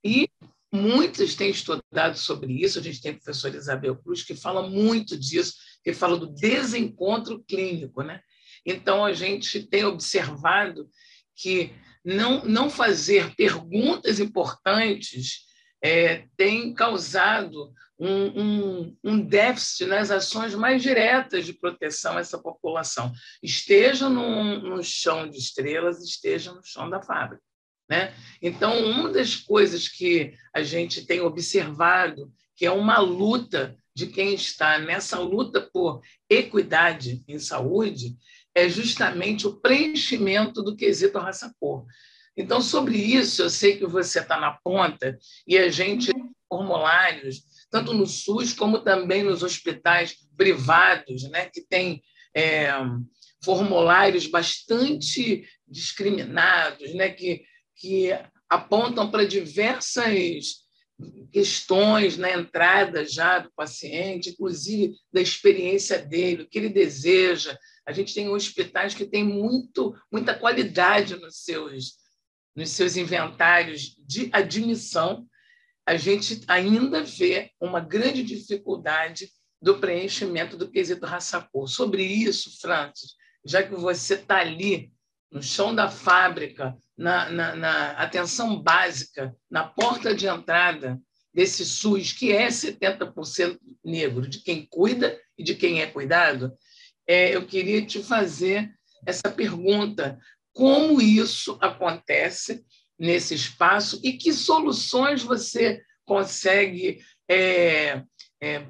E 0.03 0.29
muitos 0.71 1.35
têm 1.35 1.49
estudado 1.49 2.17
sobre 2.17 2.53
isso, 2.53 2.77
a 2.77 2.81
gente 2.81 3.01
tem 3.01 3.11
a 3.11 3.15
professora 3.15 3.57
Isabel 3.57 3.95
Cruz, 3.95 4.23
que 4.23 4.35
fala 4.35 4.69
muito 4.69 5.17
disso, 5.17 5.55
que 5.83 5.91
fala 5.91 6.15
do 6.15 6.27
desencontro 6.27 7.43
clínico. 7.43 8.03
Né? 8.03 8.21
Então, 8.63 9.03
a 9.03 9.13
gente 9.13 9.65
tem 9.65 9.83
observado 9.85 10.87
que 11.35 11.73
não, 12.05 12.45
não 12.45 12.69
fazer 12.69 13.33
perguntas 13.35 14.19
importantes 14.19 15.51
é, 15.83 16.27
tem 16.37 16.73
causado 16.73 17.73
um, 17.99 18.41
um, 18.41 18.97
um, 19.03 19.19
déficit 19.19 19.85
nas 19.85 20.09
ações 20.09 20.55
mais 20.55 20.81
diretas 20.81 21.45
de 21.45 21.53
proteção 21.53 22.17
a 22.17 22.21
essa 22.21 22.39
população, 22.39 23.11
esteja 23.41 24.07
no, 24.07 24.59
no 24.61 24.81
chão 24.81 25.29
de 25.29 25.37
estrelas, 25.37 26.01
esteja 26.01 26.53
no 26.53 26.63
chão 26.63 26.89
da 26.89 27.01
fábrica. 27.01 27.43
Né? 27.89 28.15
Então, 28.41 28.81
uma 28.85 29.09
das 29.09 29.35
coisas 29.35 29.89
que 29.89 30.33
a 30.53 30.63
gente 30.63 31.05
tem 31.05 31.19
observado, 31.19 32.31
que 32.55 32.65
é 32.65 32.71
uma 32.71 32.99
luta 32.99 33.75
de 33.93 34.07
quem 34.07 34.33
está 34.33 34.79
nessa 34.79 35.19
luta 35.19 35.61
por 35.61 36.01
equidade 36.29 37.23
em 37.27 37.37
saúde, 37.37 38.15
é 38.55 38.69
justamente 38.69 39.45
o 39.45 39.59
preenchimento 39.59 40.63
do 40.63 40.75
quesito 40.75 41.19
raça-cor. 41.19 41.85
Então, 42.35 42.61
sobre 42.61 42.97
isso, 42.97 43.43
eu 43.43 43.49
sei 43.49 43.77
que 43.77 43.85
você 43.85 44.19
está 44.19 44.39
na 44.39 44.57
ponta 44.63 45.17
e 45.47 45.57
a 45.57 45.69
gente 45.69 46.11
tem 46.11 46.31
formulários, 46.49 47.43
tanto 47.69 47.93
no 47.93 48.05
SUS 48.05 48.53
como 48.53 48.79
também 48.79 49.23
nos 49.23 49.43
hospitais 49.43 50.15
privados, 50.35 51.23
né, 51.29 51.49
que 51.51 51.61
tem 51.61 52.01
é, 52.35 52.71
formulários 53.43 54.27
bastante 54.27 55.47
discriminados, 55.67 56.93
né, 56.93 57.09
que, 57.09 57.43
que 57.75 58.09
apontam 58.49 59.09
para 59.09 59.25
diversas 59.25 60.63
questões 61.31 62.17
na 62.17 62.31
entrada 62.31 63.05
já 63.05 63.39
do 63.39 63.51
paciente, 63.55 64.29
inclusive 64.29 64.93
da 65.11 65.21
experiência 65.21 65.99
dele, 65.99 66.43
o 66.43 66.47
que 66.47 66.57
ele 66.59 66.69
deseja. 66.69 67.57
A 67.85 67.91
gente 67.91 68.13
tem 68.13 68.29
hospitais 68.29 68.93
que 68.93 69.05
têm 69.05 69.23
muito, 69.23 69.95
muita 70.11 70.35
qualidade 70.35 71.15
nos 71.15 71.43
seus 71.43 72.02
nos 72.55 72.71
seus 72.71 72.95
inventários 72.95 73.95
de 73.99 74.29
admissão, 74.31 75.27
a 75.85 75.97
gente 75.97 76.41
ainda 76.47 77.03
vê 77.03 77.51
uma 77.59 77.79
grande 77.79 78.23
dificuldade 78.23 79.29
do 79.61 79.79
preenchimento 79.79 80.57
do 80.57 80.69
quesito 80.69 81.05
raça-cor. 81.05 81.67
Sobre 81.67 82.03
isso, 82.03 82.59
Francis, 82.59 83.15
já 83.45 83.63
que 83.63 83.75
você 83.75 84.15
está 84.15 84.37
ali 84.37 84.91
no 85.31 85.41
chão 85.41 85.73
da 85.73 85.89
fábrica, 85.89 86.77
na, 86.97 87.29
na, 87.29 87.55
na, 87.55 87.91
atenção 87.93 88.61
básica, 88.61 89.35
na 89.49 89.63
porta 89.63 90.13
de 90.13 90.27
entrada 90.27 90.99
desse 91.33 91.65
SUS, 91.65 92.13
que 92.13 92.31
é 92.31 92.47
70% 92.47 93.57
negro, 93.83 94.27
de 94.27 94.39
quem 94.39 94.67
cuida 94.69 95.19
e 95.37 95.43
de 95.43 95.55
quem 95.55 95.81
é 95.81 95.87
cuidado, 95.87 96.53
é, 97.07 97.35
eu 97.35 97.45
queria 97.45 97.83
te 97.85 98.01
fazer 98.03 98.71
essa 99.05 99.29
pergunta 99.31 100.19
como 100.53 101.01
isso 101.01 101.57
acontece 101.59 102.63
nesse 102.97 103.33
espaço 103.33 103.99
e 104.03 104.13
que 104.13 104.31
soluções 104.31 105.23
você 105.23 105.81
consegue 106.05 107.03
é, 107.29 108.03
é, 108.41 108.67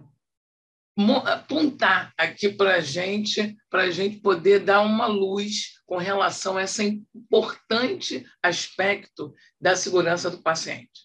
apontar 1.25 2.13
aqui 2.17 2.49
para 2.49 2.75
a 2.75 2.79
gente, 2.79 3.55
para 3.69 3.83
a 3.83 3.91
gente 3.91 4.19
poder 4.21 4.59
dar 4.59 4.81
uma 4.81 5.07
luz 5.07 5.73
com 5.85 5.97
relação 5.97 6.57
a 6.57 6.63
esse 6.63 7.03
importante 7.13 8.25
aspecto 8.41 9.33
da 9.59 9.75
segurança 9.75 10.29
do 10.29 10.41
paciente. 10.41 11.02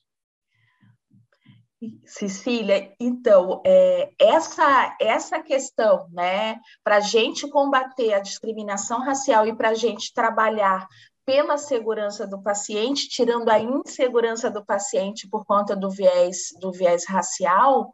Cecília, 2.05 2.93
então, 2.99 3.63
é, 3.65 4.11
essa, 4.19 4.97
essa 5.01 5.41
questão, 5.41 6.09
né, 6.11 6.59
para 6.83 6.97
a 6.97 7.01
gente 7.01 7.49
combater 7.49 8.15
a 8.15 8.21
discriminação 8.21 9.01
racial 9.01 9.47
e 9.47 9.55
para 9.55 9.71
a 9.71 9.75
gente 9.75 10.13
trabalhar 10.13 10.89
pela 11.25 11.57
segurança 11.57 12.27
do 12.27 12.43
paciente, 12.43 13.09
tirando 13.09 13.49
a 13.49 13.61
insegurança 13.61 14.51
do 14.51 14.65
paciente 14.65 15.29
por 15.29 15.45
conta 15.45 15.77
do 15.77 15.91
viés, 15.91 16.49
do 16.59 16.73
viés 16.73 17.05
racial, 17.07 17.93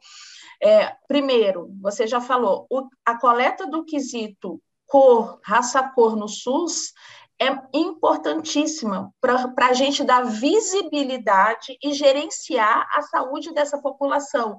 é, 0.62 0.94
primeiro, 1.06 1.68
você 1.82 2.06
já 2.06 2.20
falou, 2.20 2.66
o, 2.70 2.88
a 3.04 3.18
coleta 3.18 3.66
do 3.66 3.84
quesito 3.84 4.62
cor, 4.86 5.40
raça-cor 5.42 6.16
no 6.16 6.28
SUS 6.28 6.92
é 7.40 7.48
importantíssima 7.72 9.12
para 9.20 9.68
a 9.68 9.72
gente 9.72 10.04
dar 10.04 10.24
visibilidade 10.24 11.76
e 11.82 11.92
gerenciar 11.92 12.88
a 12.94 13.02
saúde 13.02 13.52
dessa 13.52 13.80
população. 13.80 14.58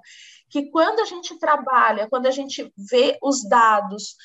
Que 0.49 0.69
quando 0.69 0.99
a 0.99 1.05
gente 1.05 1.37
trabalha, 1.39 2.07
quando 2.09 2.27
a 2.27 2.31
gente 2.31 2.71
vê 2.77 3.17
os 3.21 3.47
dados, 3.47 4.15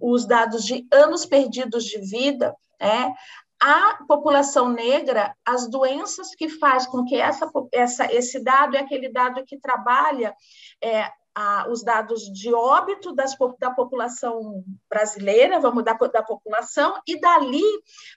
os 0.00 0.26
dados 0.26 0.64
de 0.64 0.86
anos 0.92 1.26
perdidos 1.26 1.84
de 1.84 1.98
vida, 1.98 2.54
é, 2.80 3.12
a 3.60 3.98
população 4.06 4.68
negra, 4.68 5.34
as 5.44 5.68
doenças 5.68 6.34
que 6.34 6.48
faz 6.48 6.86
com 6.86 7.04
que 7.04 7.16
essa, 7.16 7.50
essa, 7.72 8.12
esse 8.12 8.42
dado 8.42 8.76
é 8.76 8.80
aquele 8.80 9.08
dado 9.08 9.44
que 9.44 9.58
trabalha 9.58 10.34
é, 10.82 11.10
os 11.68 11.82
dados 11.82 12.22
de 12.32 12.52
óbito 12.52 13.12
das, 13.12 13.36
da 13.58 13.70
população 13.70 14.64
brasileira, 14.88 15.60
vamos 15.60 15.84
dar 15.84 15.98
da 15.98 16.22
população, 16.22 17.00
e 17.06 17.20
dali 17.20 17.62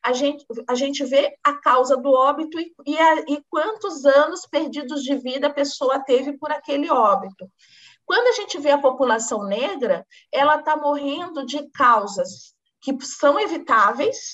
a 0.04 0.14
gente, 0.14 0.46
a 0.68 0.76
gente 0.76 1.04
vê 1.04 1.38
a 1.44 1.54
causa 1.54 1.98
do 1.98 2.10
óbito 2.12 2.60
e, 2.60 2.74
e, 2.86 2.98
a, 2.98 3.20
e 3.28 3.44
quantos 3.50 4.06
anos 4.06 4.46
perdidos 4.46 5.04
de 5.04 5.16
vida 5.16 5.48
a 5.48 5.54
pessoa 5.54 6.00
teve 6.00 6.38
por 6.38 6.52
aquele 6.52 6.90
óbito. 6.90 7.50
Quando 8.06 8.28
a 8.28 8.34
gente 8.34 8.60
vê 8.60 8.72
a 8.72 8.82
população 8.82 9.44
negra, 9.44 10.06
ela 10.32 10.58
está 10.58 10.76
morrendo 10.76 11.46
de 11.46 11.70
causas 11.72 12.54
que 12.82 12.98
são 13.06 13.40
evitáveis 13.40 14.34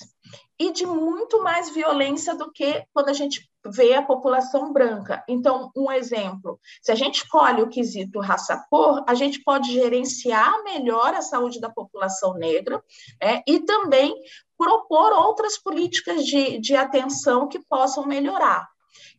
e 0.58 0.72
de 0.72 0.86
muito 0.86 1.44
mais 1.44 1.70
violência 1.70 2.34
do 2.34 2.51
que 2.51 2.84
quando 2.94 3.10
a 3.10 3.13
gente 3.13 3.48
vê 3.71 3.93
a 3.93 4.01
população 4.01 4.71
branca. 4.71 5.24
Então, 5.27 5.71
um 5.75 5.91
exemplo: 5.91 6.59
se 6.81 6.91
a 6.91 6.95
gente 6.95 7.24
escolhe 7.24 7.62
o 7.62 7.69
quesito 7.69 8.19
raça-cor, 8.19 9.03
a 9.07 9.13
gente 9.13 9.43
pode 9.43 9.71
gerenciar 9.71 10.63
melhor 10.63 11.13
a 11.13 11.21
saúde 11.21 11.59
da 11.59 11.69
população 11.69 12.33
negra 12.33 12.83
né, 13.21 13.41
e 13.47 13.59
também 13.59 14.15
propor 14.57 15.12
outras 15.13 15.57
políticas 15.57 16.25
de, 16.25 16.59
de 16.59 16.75
atenção 16.75 17.47
que 17.47 17.59
possam 17.59 18.05
melhorar. 18.05 18.67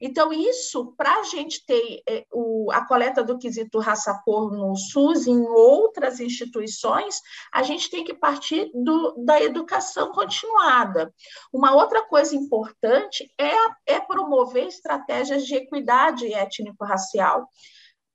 Então, 0.01 0.33
isso, 0.33 0.95
para 0.97 1.21
a 1.21 1.23
gente 1.25 1.65
ter 1.65 2.03
é, 2.09 2.25
o, 2.33 2.71
a 2.73 2.87
coleta 2.87 3.23
do 3.23 3.39
quesito 3.39 3.79
raça-cor 3.79 4.51
no 4.53 4.77
SUS 4.77 5.27
e 5.27 5.31
em 5.31 5.47
outras 5.49 6.21
instituições, 6.21 7.21
a 7.53 7.63
gente 7.63 7.91
tem 7.91 8.05
que 8.05 8.15
partir 8.15 8.71
do, 8.75 9.15
da 9.25 9.41
educação 9.43 10.13
continuada. 10.13 11.13
Uma 11.53 11.75
outra 11.75 12.05
coisa 12.07 12.35
importante 12.35 13.33
é, 13.39 13.55
é 13.87 14.01
promover 14.01 14.67
estratégias 14.67 15.45
de 15.45 15.55
equidade 15.55 16.33
étnico-racial 16.33 17.49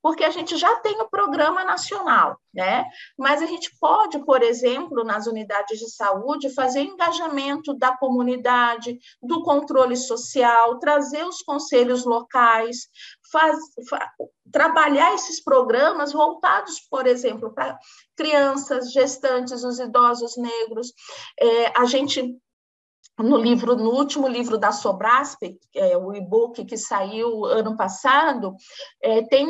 porque 0.04 0.26
a 0.26 0.30
gente 0.30 0.58
já 0.58 0.76
tem 0.82 1.00
o 1.00 1.10
programa 1.10 1.64
nacional, 1.64 2.38
né? 2.54 2.84
Mas 3.18 3.42
a 3.42 3.46
gente 3.46 3.72
pode, 3.80 4.20
por 4.26 4.44
exemplo, 4.44 5.02
nas 5.06 5.28
unidades 5.28 5.80
de 5.80 5.90
saúde, 5.90 6.54
fazer 6.54 6.82
engajamento 6.82 7.74
da 7.74 7.96
comunidade, 7.96 9.00
do 9.22 9.42
controle 9.44 9.96
social, 9.96 10.78
trazer 10.78 11.24
os 11.26 11.42
conselhos 11.42 12.04
locais, 12.04 12.90
faz, 13.32 13.58
fa, 13.90 14.12
trabalhar 14.52 15.14
esses 15.14 15.42
programas 15.42 16.12
voltados, 16.12 16.82
por 16.90 17.08
exemplo, 17.08 17.54
para 17.54 17.80
crianças, 18.14 18.92
gestantes, 18.92 19.64
os 19.64 19.80
idosos 19.80 20.36
negros. 20.36 20.92
É, 21.40 21.80
a 21.80 21.86
gente 21.86 22.38
no 23.20 23.38
livro, 23.38 23.76
no 23.76 23.92
último 23.92 24.28
livro 24.28 24.58
da 24.58 24.72
Sobrasp, 24.72 25.58
é 25.76 25.96
o 25.96 26.14
e-book 26.14 26.66
que 26.66 26.78
saiu 26.78 27.46
ano 27.46 27.78
passado, 27.78 28.56
é, 29.02 29.22
tem, 29.24 29.48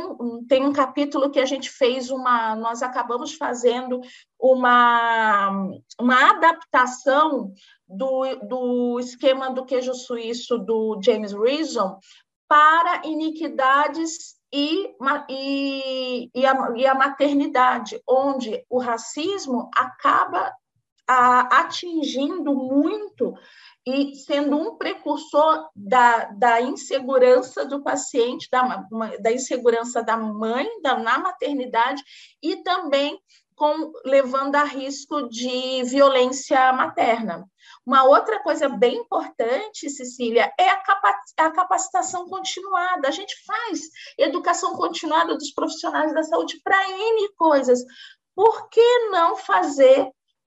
tem 0.50 0.66
um 0.66 0.74
capítulo 0.74 1.30
que 1.30 1.40
a 1.40 1.46
gente 1.46 1.70
fez 1.70 2.10
uma, 2.10 2.56
nós 2.56 2.84
acabamos 2.84 3.36
fazendo 3.36 4.02
uma, 4.40 5.70
uma 6.00 6.30
adaptação 6.32 7.54
do, 7.88 8.36
do 8.48 9.00
esquema 9.00 9.52
do 9.52 9.66
queijo 9.66 9.94
suíço 9.94 10.58
do 10.58 11.00
James 11.02 11.32
Reason 11.32 11.98
para 12.48 13.06
iniquidades 13.06 14.36
e, 14.52 14.94
e, 15.30 16.30
e, 16.36 16.46
a, 16.46 16.74
e 16.76 16.86
a 16.86 16.94
maternidade, 16.94 18.00
onde 18.08 18.64
o 18.70 18.78
racismo 18.78 19.70
acaba 19.76 20.54
atingindo 21.52 22.54
muito 22.54 23.34
e 23.86 24.16
sendo 24.16 24.58
um 24.58 24.78
precursor 24.78 25.70
da, 25.76 26.26
da 26.26 26.62
insegurança 26.62 27.66
do 27.66 27.84
paciente, 27.84 28.48
da, 28.50 28.86
da 29.20 29.32
insegurança 29.32 30.02
da 30.02 30.16
mãe 30.16 30.68
da, 30.82 30.98
na 30.98 31.20
maternidade 31.20 32.02
e 32.42 32.58
também 32.64 33.20
com, 33.56 33.92
levando 34.06 34.56
a 34.56 34.64
risco 34.64 35.28
de 35.30 35.84
violência 35.84 36.72
materna. 36.74 37.46
Uma 37.86 38.04
outra 38.06 38.42
coisa 38.42 38.70
bem 38.70 38.96
importante, 38.96 39.90
Cecília, 39.90 40.52
é 40.58 40.70
a, 40.70 40.82
a 41.40 41.52
capacitação 41.52 42.28
continuada. 42.28 43.08
A 43.08 43.12
gente 43.12 43.36
faz 43.46 43.82
educação 44.18 44.76
continuada 44.76 45.36
dos 45.36 45.52
profissionais 45.52 46.14
da 46.14 46.24
saúde 46.24 46.62
para 46.64 46.90
N 46.90 47.34
coisas. 47.36 47.84
Por 48.36 48.70
que 48.70 49.10
não 49.10 49.36
fazer 49.36 50.10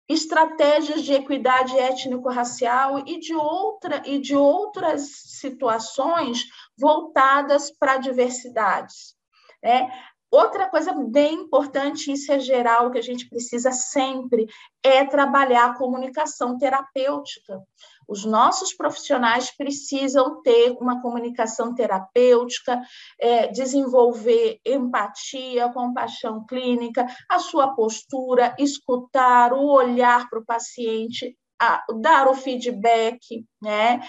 estratégias 0.08 1.04
de 1.04 1.14
equidade 1.14 1.78
étnico-racial 1.78 3.04
e 3.06 3.20
de 3.20 3.36
outra 3.36 4.02
e 4.06 4.20
de 4.20 4.36
outras 4.36 5.02
situações 5.40 6.46
voltadas 6.78 7.70
para 7.72 7.98
diversidades. 7.98 9.16
Né? 9.62 9.90
Outra 10.30 10.70
coisa 10.70 10.94
bem 10.94 11.36
importante, 11.36 12.12
isso 12.12 12.32
é 12.34 12.40
geral, 12.40 12.92
que 12.92 12.98
a 12.98 13.02
gente 13.02 13.30
precisa 13.30 13.72
sempre, 13.72 14.46
é 14.84 15.06
trabalhar 15.06 15.66
a 15.66 15.78
comunicação 15.78 16.58
terapêutica. 16.58 17.62
Os 18.08 18.26
nossos 18.26 18.74
profissionais 18.74 19.56
precisam 19.56 20.42
ter 20.42 20.76
uma 20.80 21.02
comunicação 21.02 21.74
terapêutica, 21.74 22.82
é, 23.20 23.48
desenvolver 23.48 24.60
empatia, 24.66 25.72
compaixão 25.72 26.46
clínica, 26.46 27.06
a 27.30 27.40
sua 27.40 27.74
postura, 27.74 28.56
escutar, 28.60 29.54
o 29.54 29.66
olhar 29.66 30.30
para 30.30 30.40
o 30.40 30.46
paciente, 30.46 31.38
a, 31.60 31.84
dar 32.02 32.28
o 32.28 32.36
feedback, 32.36 33.46
né? 33.62 34.02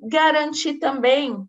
Garantir 0.00 0.74
também 0.74 1.46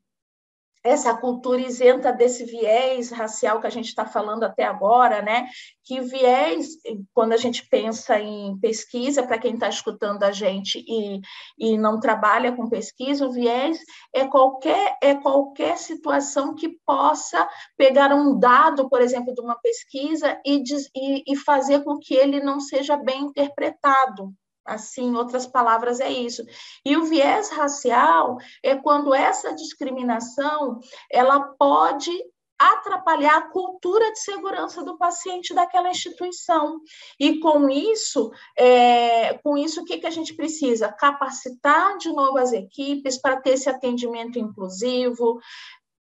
essa 0.83 1.15
cultura 1.15 1.61
isenta 1.61 2.11
desse 2.11 2.43
viés 2.43 3.09
racial 3.09 3.61
que 3.61 3.67
a 3.67 3.69
gente 3.69 3.87
está 3.87 4.05
falando 4.05 4.43
até 4.43 4.63
agora, 4.63 5.21
né? 5.21 5.47
Que 5.83 6.01
viés, 6.01 6.67
quando 7.13 7.31
a 7.31 7.37
gente 7.37 7.65
pensa 7.69 8.19
em 8.19 8.57
pesquisa, 8.59 9.23
para 9.23 9.37
quem 9.37 9.53
está 9.53 9.69
escutando 9.69 10.23
a 10.23 10.31
gente 10.31 10.83
e, 10.85 11.21
e 11.57 11.77
não 11.77 11.99
trabalha 11.99 12.51
com 12.51 12.67
pesquisa, 12.67 13.25
o 13.25 13.31
viés 13.31 13.79
é 14.13 14.27
qualquer, 14.27 14.97
é 15.01 15.15
qualquer 15.15 15.77
situação 15.77 16.53
que 16.53 16.77
possa 16.85 17.47
pegar 17.77 18.13
um 18.13 18.37
dado, 18.37 18.89
por 18.89 19.01
exemplo, 19.01 19.33
de 19.33 19.41
uma 19.41 19.55
pesquisa 19.55 20.37
e, 20.45 20.61
e, 20.95 21.33
e 21.33 21.35
fazer 21.37 21.83
com 21.83 21.97
que 21.97 22.13
ele 22.13 22.41
não 22.41 22.59
seja 22.59 22.97
bem 22.97 23.21
interpretado, 23.21 24.33
Assim, 24.65 25.15
outras 25.15 25.45
palavras, 25.45 25.99
é 25.99 26.09
isso. 26.09 26.43
E 26.85 26.95
o 26.95 27.03
viés 27.03 27.49
racial 27.49 28.37
é 28.63 28.75
quando 28.75 29.13
essa 29.13 29.53
discriminação 29.53 30.79
ela 31.11 31.39
pode 31.59 32.11
atrapalhar 32.57 33.37
a 33.37 33.49
cultura 33.49 34.11
de 34.11 34.19
segurança 34.19 34.83
do 34.83 34.97
paciente 34.97 35.53
daquela 35.53 35.89
instituição. 35.89 36.79
E 37.19 37.39
com 37.39 37.69
isso, 37.69 38.31
é, 38.57 39.37
com 39.39 39.57
isso, 39.57 39.81
o 39.81 39.85
que, 39.85 39.97
que 39.97 40.07
a 40.07 40.11
gente 40.11 40.33
precisa? 40.33 40.91
Capacitar 40.91 41.97
de 41.97 42.11
novo 42.11 42.37
as 42.37 42.53
equipes 42.53 43.19
para 43.19 43.41
ter 43.41 43.51
esse 43.51 43.69
atendimento 43.69 44.39
inclusivo, 44.39 45.39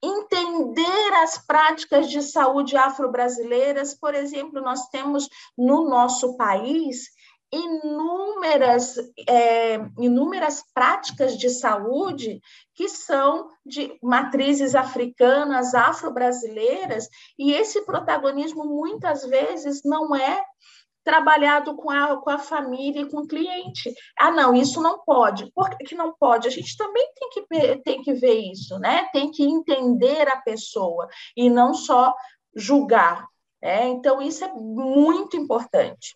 entender 0.02 1.14
as 1.22 1.38
práticas 1.46 2.10
de 2.10 2.22
saúde 2.22 2.76
afro-brasileiras. 2.76 3.94
Por 3.94 4.14
exemplo, 4.14 4.62
nós 4.62 4.88
temos 4.90 5.30
no 5.58 5.90
nosso 5.90 6.36
país 6.36 7.10
inúmeras, 7.52 8.96
é, 9.28 9.76
inúmeras 9.98 10.64
práticas 10.74 11.38
de 11.38 11.50
saúde 11.50 12.42
que 12.76 12.88
são 12.88 13.50
de 13.66 13.98
matrizes 14.02 14.76
africanas, 14.76 15.74
afro-brasileiras, 15.74 17.08
e 17.38 17.52
esse 17.52 17.86
protagonismo 17.86 18.66
muitas 18.66 19.26
vezes 19.26 19.82
não 19.84 20.16
é 20.16 20.44
trabalhado 21.04 21.76
com 21.76 21.90
a, 21.90 22.18
com 22.18 22.30
a 22.30 22.38
família 22.38 23.02
e 23.02 23.10
com 23.10 23.22
o 23.22 23.28
cliente. 23.28 23.92
Ah, 24.18 24.30
não, 24.30 24.54
isso 24.54 24.82
não 24.82 25.00
pode. 25.00 25.52
Por 25.54 25.70
que 25.78 25.96
não 25.96 26.14
pode? 26.14 26.48
A 26.48 26.52
gente 26.52 26.78
também 26.78 27.12
tem 27.16 27.30
que, 27.30 27.82
tem 27.84 28.02
que 28.04 28.14
ver 28.14 28.40
isso, 28.52 28.78
né? 28.78 29.08
Tem 29.12 29.32
que 29.32 29.44
entender 29.44 30.28
a 30.28 30.38
pessoa 30.38 31.08
e 31.36 31.50
não 31.50 31.74
só 31.74 32.14
julgar. 32.56 33.26
Né? 33.62 33.88
Então, 33.88 34.22
isso 34.22 34.44
é 34.44 34.54
muito 34.54 35.36
importante. 35.36 36.16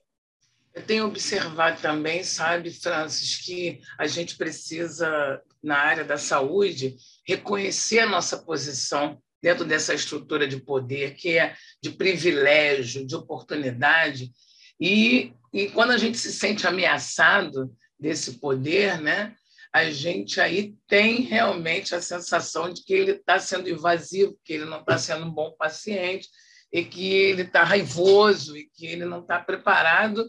Eu 0.74 0.82
tenho 0.82 1.06
observado 1.06 1.80
também, 1.82 2.24
sabe, 2.24 2.72
Francis, 2.72 3.38
que 3.38 3.80
a 3.98 4.08
gente 4.08 4.36
precisa, 4.36 5.40
na 5.62 5.78
área 5.78 6.04
da 6.04 6.18
saúde, 6.18 6.96
reconhecer 7.28 8.00
a 8.00 8.10
nossa 8.10 8.40
posição 8.40 9.22
dentro 9.42 9.66
dessa 9.66 9.94
estrutura 9.94 10.48
de 10.48 10.58
poder, 10.58 11.16
que 11.16 11.38
é 11.38 11.56
de 11.82 11.92
privilégio, 11.92 13.06
de 13.06 13.16
oportunidade, 13.16 14.32
e, 14.80 15.34
e 15.54 15.68
quando 15.70 15.92
a 15.92 15.98
gente 15.98 16.18
se 16.18 16.34
sente 16.34 16.66
ameaçado 16.66 17.72
desse 18.00 18.40
poder, 18.40 19.00
né, 19.00 19.36
a 19.72 19.90
gente 19.92 20.42
aí 20.42 20.74
tem 20.88 21.22
realmente 21.22 21.94
a 21.94 22.02
sensação 22.02 22.74
de 22.74 22.84
que 22.84 22.94
ele 22.94 23.12
está 23.12 23.38
sendo 23.38 23.70
invasivo, 23.70 24.38
que 24.44 24.54
ele 24.54 24.66
não 24.66 24.80
está 24.80 24.98
sendo 24.98 25.26
um 25.26 25.32
bom 25.32 25.52
paciente, 25.52 26.28
e 26.72 26.84
que 26.84 27.14
ele 27.14 27.44
está 27.44 27.64
raivoso, 27.64 28.58
e 28.58 28.68
que 28.74 28.88
ele 28.88 29.06
não 29.06 29.22
está 29.22 29.40
preparado 29.40 30.28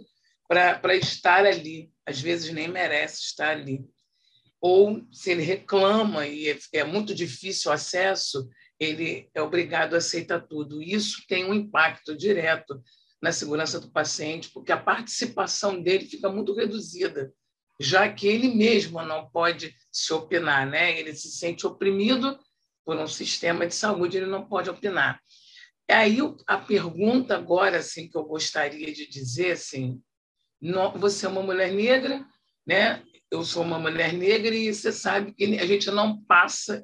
para 0.48 0.94
estar 0.96 1.44
ali. 1.44 1.90
Às 2.06 2.20
vezes 2.20 2.52
nem 2.52 2.68
merece 2.68 3.22
estar 3.22 3.50
ali. 3.50 3.84
Ou 4.60 5.06
se 5.12 5.30
ele 5.30 5.42
reclama 5.42 6.26
e 6.26 6.50
é, 6.50 6.58
é 6.72 6.84
muito 6.84 7.14
difícil 7.14 7.70
o 7.70 7.74
acesso, 7.74 8.48
ele 8.78 9.28
é 9.34 9.42
obrigado 9.42 9.94
a 9.94 9.98
aceitar 9.98 10.40
tudo. 10.40 10.82
Isso 10.82 11.22
tem 11.28 11.44
um 11.44 11.54
impacto 11.54 12.16
direto 12.16 12.82
na 13.20 13.32
segurança 13.32 13.80
do 13.80 13.90
paciente, 13.90 14.50
porque 14.50 14.72
a 14.72 14.80
participação 14.80 15.82
dele 15.82 16.04
fica 16.06 16.30
muito 16.30 16.54
reduzida, 16.54 17.32
já 17.80 18.10
que 18.12 18.26
ele 18.26 18.54
mesmo 18.54 19.02
não 19.02 19.28
pode 19.30 19.74
se 19.90 20.12
opinar, 20.12 20.66
né? 20.66 20.98
Ele 20.98 21.14
se 21.14 21.30
sente 21.30 21.66
oprimido 21.66 22.38
por 22.84 22.96
um 22.96 23.06
sistema 23.06 23.66
de 23.66 23.74
saúde, 23.74 24.18
ele 24.18 24.26
não 24.26 24.46
pode 24.46 24.68
opinar. 24.68 25.18
Aí 25.90 26.18
a 26.46 26.58
pergunta 26.58 27.34
agora 27.34 27.78
assim 27.78 28.08
que 28.08 28.16
eu 28.16 28.24
gostaria 28.24 28.92
de 28.92 29.06
dizer 29.06 29.52
assim, 29.52 30.02
você 30.96 31.26
é 31.26 31.28
uma 31.28 31.42
mulher 31.42 31.72
negra, 31.72 32.24
né? 32.66 33.02
Eu 33.30 33.44
sou 33.44 33.62
uma 33.62 33.78
mulher 33.78 34.12
negra 34.12 34.54
e 34.54 34.72
você 34.72 34.92
sabe 34.92 35.32
que 35.32 35.44
a 35.58 35.66
gente 35.66 35.90
não 35.90 36.22
passa 36.22 36.82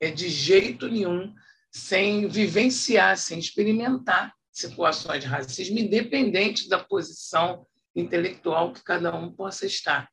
é, 0.00 0.10
de 0.10 0.28
jeito 0.28 0.88
nenhum 0.88 1.32
sem 1.70 2.26
vivenciar, 2.26 3.16
sem 3.16 3.38
experimentar 3.38 4.34
situações 4.50 5.20
de 5.20 5.26
racismo, 5.26 5.78
independente 5.78 6.68
da 6.68 6.82
posição 6.82 7.66
intelectual 7.94 8.72
que 8.72 8.82
cada 8.82 9.14
um 9.14 9.30
possa 9.30 9.66
estar. 9.66 10.10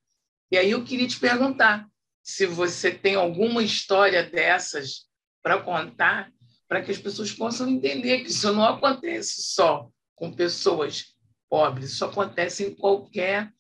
E 0.52 0.58
aí 0.58 0.71
eu 0.71 0.84
queria 0.84 1.08
te 1.08 1.19
perguntar 1.19 1.88
se 2.21 2.45
você 2.45 2.91
tem 2.91 3.15
alguma 3.15 3.63
história 3.63 4.24
dessas 4.24 5.06
para 5.41 5.62
contar, 5.62 6.32
para 6.67 6.82
que 6.82 6.91
as 6.91 6.98
pessoas 6.98 7.32
possam 7.32 7.69
entender 7.69 8.19
que 8.19 8.30
isso 8.30 8.52
não 8.52 8.65
acontece 8.65 9.41
só 9.41 9.89
com 10.15 10.32
pessoas 10.32 11.14
pobres, 11.49 11.91
isso 11.91 12.05
acontece 12.05 12.65
em 12.65 12.75
qualquer 12.75 13.51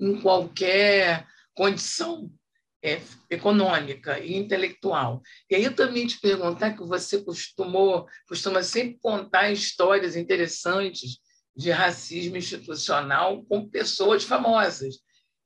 em 0.00 0.20
qualquer 0.20 1.26
condição 1.54 2.30
é, 2.82 3.00
econômica 3.28 4.18
e 4.20 4.36
intelectual. 4.36 5.20
E 5.50 5.56
aí 5.56 5.64
eu 5.64 5.74
também 5.74 6.06
te 6.06 6.20
perguntar 6.20 6.74
que 6.74 6.84
você 6.84 7.22
costumou, 7.22 8.06
costuma 8.28 8.62
sempre 8.62 8.98
contar 9.00 9.50
histórias 9.50 10.14
interessantes 10.14 11.18
de 11.56 11.70
racismo 11.70 12.36
institucional 12.36 13.44
com 13.46 13.68
pessoas 13.68 14.22
famosas. 14.22 14.96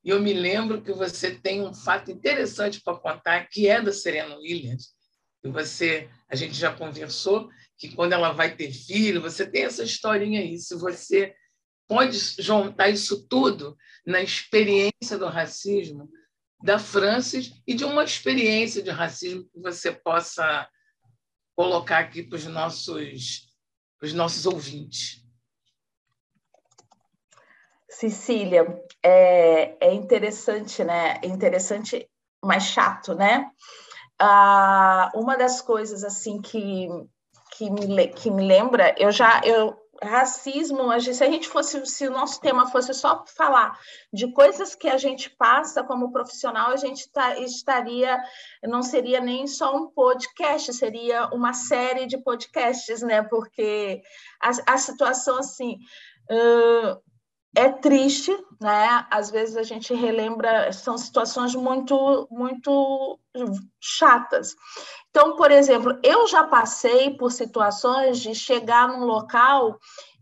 E 0.05 0.11
eu 0.11 0.21
me 0.21 0.35
lembro 0.35 0.83
que 0.83 0.93
você 0.93 1.35
tem 1.35 1.63
um 1.63 1.73
fato 1.73 2.11
interessante 2.11 2.83
para 2.83 2.99
contar, 2.99 3.49
que 3.49 3.67
é 3.67 3.81
da 3.81 3.93
Serena 3.93 4.37
Williams. 4.37 4.91
E 5.43 5.49
você, 5.49 6.11
a 6.29 6.37
gente 6.37 6.55
já 6.55 6.73
conversou 6.73 7.49
que 7.83 7.97
quando 7.97 8.13
ela 8.13 8.31
vai 8.31 8.55
ter 8.55 8.71
filho, 8.71 9.21
você 9.21 9.45
tem 9.45 9.65
essa 9.65 9.83
historinha 9.83 10.41
aí. 10.41 10.57
Se 10.57 10.77
você 10.77 11.35
pode 11.89 12.17
juntar 12.39 12.89
isso 12.91 13.27
tudo 13.27 13.77
na 14.07 14.23
experiência 14.23 15.19
do 15.19 15.27
racismo, 15.27 16.09
da 16.63 16.79
Francis 16.79 17.53
e 17.67 17.75
de 17.75 17.85
uma 17.85 18.05
experiência 18.05 18.85
de 18.85 18.91
racismo 18.91 19.49
que 19.53 19.59
você 19.61 19.91
possa 19.91 20.69
colocar 21.57 21.99
aqui 21.99 22.23
para 22.23 22.37
os 22.37 22.47
nossos, 22.47 23.49
os 24.01 24.13
nossos 24.13 24.47
ouvintes. 24.47 25.21
Cecília, 27.91 28.65
é, 29.03 29.89
é 29.89 29.93
interessante, 29.93 30.85
né? 30.85 31.19
É 31.21 31.27
interessante, 31.27 32.09
mas 32.41 32.63
chato, 32.63 33.13
né? 33.13 33.51
Ah, 34.21 35.11
uma 35.17 35.37
das 35.37 35.61
coisas 35.61 36.05
assim 36.05 36.41
que, 36.41 36.87
que, 37.71 37.87
me, 37.87 38.09
que 38.09 38.31
me 38.31 38.47
lembra, 38.47 38.95
eu 38.99 39.11
já 39.11 39.41
eu 39.45 39.77
racismo, 40.03 41.01
se 41.01 41.23
a 41.23 41.31
gente 41.31 41.47
fosse, 41.47 41.85
se 41.87 42.09
o 42.09 42.11
nosso 42.11 42.41
tema 42.41 42.67
fosse 42.67 42.93
só 42.93 43.25
falar 43.37 43.79
de 44.13 44.33
coisas 44.33 44.75
que 44.75 44.89
a 44.89 44.97
gente 44.97 45.31
passa 45.31 45.85
como 45.85 46.11
profissional, 46.11 46.71
a 46.71 46.77
gente 46.77 47.09
tá, 47.11 47.39
estaria, 47.39 48.21
não 48.65 48.83
seria 48.83 49.21
nem 49.21 49.47
só 49.47 49.77
um 49.77 49.89
podcast, 49.89 50.73
seria 50.75 51.29
uma 51.29 51.53
série 51.53 52.07
de 52.07 52.19
podcasts, 52.19 53.01
né? 53.03 53.23
Porque 53.23 54.03
a, 54.41 54.75
a 54.75 54.79
situação 54.79 55.39
assim. 55.39 55.79
Uh, 56.31 57.12
é 57.55 57.69
triste, 57.69 58.33
né? 58.61 59.07
Às 59.11 59.31
vezes 59.31 59.57
a 59.57 59.63
gente 59.63 59.93
relembra, 59.95 60.73
são 60.73 60.97
situações 60.97 61.55
muito, 61.55 62.27
muito 62.31 63.19
chatas. 63.81 64.55
Então, 65.11 65.37
por 65.37 65.51
exemplo, 65.51 65.99
eu 66.03 66.27
já 66.27 66.45
passei 66.45 67.11
por 67.11 67.31
situações 67.31 68.19
de 68.19 68.35
chegar 68.35 68.89
num 68.89 69.05
local 69.05 69.79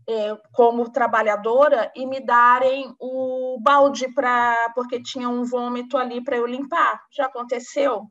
é, 0.09 0.35
como 0.53 0.91
trabalhadora 0.91 1.91
e 1.95 2.05
me 2.05 2.19
darem 2.19 2.93
o 2.99 3.57
balde 3.61 4.11
para 4.13 4.71
porque 4.75 5.01
tinha 5.01 5.29
um 5.29 5.45
vômito 5.45 5.97
ali 5.97 6.21
para 6.21 6.37
eu 6.37 6.45
limpar. 6.45 7.01
Já 7.11 7.27
aconteceu? 7.27 8.03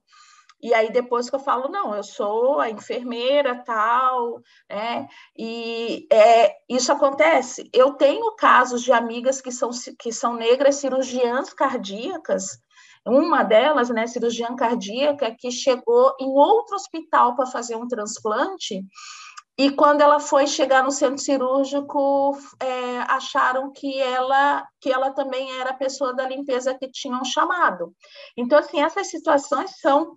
E 0.63 0.75
aí 0.75 0.93
depois 0.93 1.31
que 1.31 1.37
eu 1.37 1.41
falo, 1.41 1.69
não, 1.69 1.95
eu 1.95 2.03
sou 2.03 2.61
a 2.61 2.69
enfermeira, 2.71 3.63
tal, 3.65 4.41
né? 4.69 5.09
E 5.37 6.07
é, 6.13 6.55
isso 6.69 6.93
acontece. 6.93 7.69
Eu 7.73 7.95
tenho 7.95 8.35
casos 8.37 8.83
de 8.83 8.93
amigas 8.93 9.41
que 9.41 9.51
são, 9.51 9.71
que 9.99 10.13
são 10.13 10.35
negras 10.35 10.77
cirurgiãs 10.77 11.53
cardíacas, 11.53 12.59
uma 13.07 13.43
delas, 13.43 13.89
né, 13.89 14.07
cirurgiã 14.07 14.55
cardíaca, 14.55 15.35
que 15.39 15.51
chegou 15.51 16.15
em 16.21 16.29
outro 16.29 16.77
hospital 16.77 17.35
para 17.35 17.47
fazer 17.47 17.75
um 17.75 17.89
transplante, 17.89 18.85
e 19.61 19.71
quando 19.71 20.01
ela 20.01 20.19
foi 20.19 20.47
chegar 20.47 20.83
no 20.83 20.91
centro 20.91 21.19
cirúrgico, 21.19 22.35
é, 22.59 22.99
acharam 23.09 23.71
que 23.71 24.01
ela, 24.01 24.67
que 24.81 24.91
ela 24.91 25.11
também 25.11 25.53
era 25.61 25.69
a 25.69 25.77
pessoa 25.77 26.15
da 26.15 26.27
limpeza 26.27 26.73
que 26.73 26.91
tinham 26.91 27.23
chamado. 27.27 27.93
Então, 28.35 28.59
assim, 28.59 28.81
essas 28.81 29.11
situações 29.11 29.79
são 29.79 30.17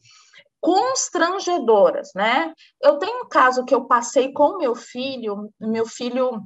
constrangedoras, 0.63 2.11
né? 2.15 2.53
Eu 2.81 2.97
tenho 2.97 3.25
um 3.25 3.27
caso 3.27 3.65
que 3.65 3.75
eu 3.75 3.83
passei 3.83 4.31
com 4.31 4.57
meu 4.57 4.73
filho, 4.73 5.51
meu 5.59 5.85
filho 5.85 6.41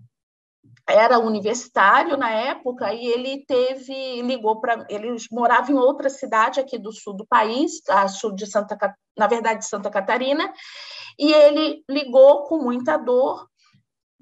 era 0.90 1.20
universitário 1.20 2.18
na 2.18 2.32
época 2.32 2.92
e 2.92 3.06
ele 3.06 3.46
teve 3.46 4.22
ligou 4.24 4.60
para 4.60 4.88
ele 4.90 5.16
morava 5.32 5.72
em 5.72 5.76
outra 5.76 6.10
cidade 6.10 6.60
aqui 6.60 6.80
do 6.80 6.92
sul 6.92 7.14
do 7.14 7.28
país, 7.28 7.74
a 7.90 8.08
sul 8.08 8.34
de 8.34 8.48
Santa 8.48 8.76
na 9.16 9.28
verdade 9.28 9.60
de 9.60 9.68
Santa 9.68 9.92
Catarina, 9.92 10.52
e 11.20 11.32
ele 11.32 11.84
ligou 11.88 12.46
com 12.46 12.58
muita 12.58 12.98
dor. 12.98 13.48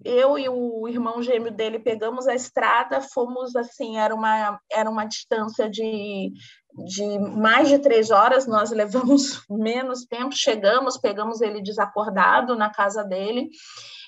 Eu 0.03 0.38
e 0.38 0.49
o 0.49 0.89
irmão 0.89 1.21
gêmeo 1.21 1.51
dele 1.51 1.79
pegamos 1.79 2.27
a 2.27 2.36
estrada, 2.36 2.99
fomos 2.99 3.55
assim, 3.55 3.97
era 3.97 4.13
uma 4.13 4.60
era 4.69 4.89
uma 4.89 5.05
distância 5.05 5.69
de 5.69 6.34
de 6.83 7.19
mais 7.19 7.69
de 7.69 7.79
três 7.79 8.11
horas, 8.11 8.45
nós 8.47 8.71
levamos 8.71 9.43
menos 9.49 10.05
tempo, 10.05 10.35
chegamos, 10.35 10.97
pegamos 10.97 11.41
ele 11.41 11.61
desacordado 11.61 12.55
na 12.55 12.69
casa 12.69 13.03
dele, 13.03 13.49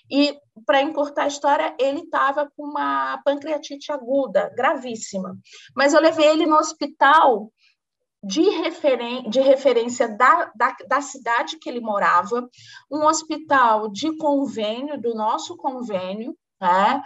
e 0.09 0.37
para 0.65 0.81
encurtar 0.81 1.23
a 1.23 1.27
história, 1.27 1.75
ele 1.79 1.99
estava 1.99 2.49
com 2.55 2.63
uma 2.63 3.21
pancreatite 3.23 3.91
aguda, 3.91 4.51
gravíssima. 4.55 5.37
Mas 5.75 5.93
eu 5.93 6.01
levei 6.01 6.27
ele 6.27 6.45
no 6.45 6.55
hospital 6.55 7.51
de, 8.23 8.41
referen 8.41 9.29
de 9.29 9.41
referência 9.41 10.07
da, 10.07 10.51
da, 10.55 10.75
da, 10.87 11.01
cidade 11.01 11.57
que 11.57 11.69
ele 11.69 11.81
morava, 11.81 12.49
um 12.91 13.05
hospital 13.05 13.89
de 13.89 14.15
convênio, 14.17 14.99
do 14.99 15.13
nosso 15.13 15.55
convênio, 15.57 16.35
né? 16.59 17.01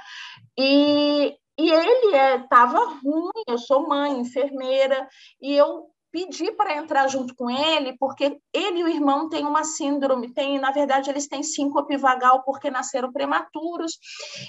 E 0.57 1.35
E 1.57 1.69
ele 1.69 2.41
estava 2.43 2.79
é, 2.79 2.85
ruim, 3.03 3.43
eu 3.47 3.57
sou 3.57 3.87
mãe, 3.87 4.19
enfermeira, 4.19 5.07
e 5.41 5.53
eu 5.53 5.91
pedi 6.11 6.51
para 6.51 6.75
entrar 6.75 7.07
junto 7.07 7.33
com 7.35 7.49
ele, 7.49 7.95
porque 7.97 8.37
ele 8.53 8.79
e 8.79 8.83
o 8.83 8.87
irmão 8.87 9.29
têm 9.29 9.45
uma 9.45 9.63
síndrome, 9.63 10.33
tem, 10.33 10.59
na 10.59 10.71
verdade, 10.71 11.09
eles 11.09 11.27
têm 11.27 11.41
síncope 11.41 11.95
vagal 11.95 12.43
porque 12.43 12.69
nasceram 12.69 13.11
prematuros, 13.11 13.97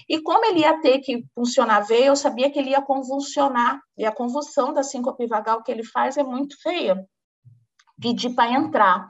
e 0.09 0.21
como 0.21 0.45
ele 0.45 0.61
ia 0.61 0.81
ter 0.81 0.99
que 0.99 1.25
funcionar 1.35 1.81
veia, 1.81 2.07
eu 2.07 2.17
sabia 2.17 2.51
que 2.51 2.59
ele 2.59 2.71
ia 2.71 2.83
convulsionar, 2.83 3.81
e 3.97 4.05
a 4.05 4.13
convulsão 4.13 4.73
da 4.73 4.83
síncope 4.83 5.27
vagal 5.27 5.63
que 5.63 5.71
ele 5.71 5.85
faz 5.85 6.17
é 6.17 6.25
muito 6.25 6.61
feia. 6.61 7.07
Pedi 8.01 8.31
para 8.31 8.51
entrar. 8.53 9.07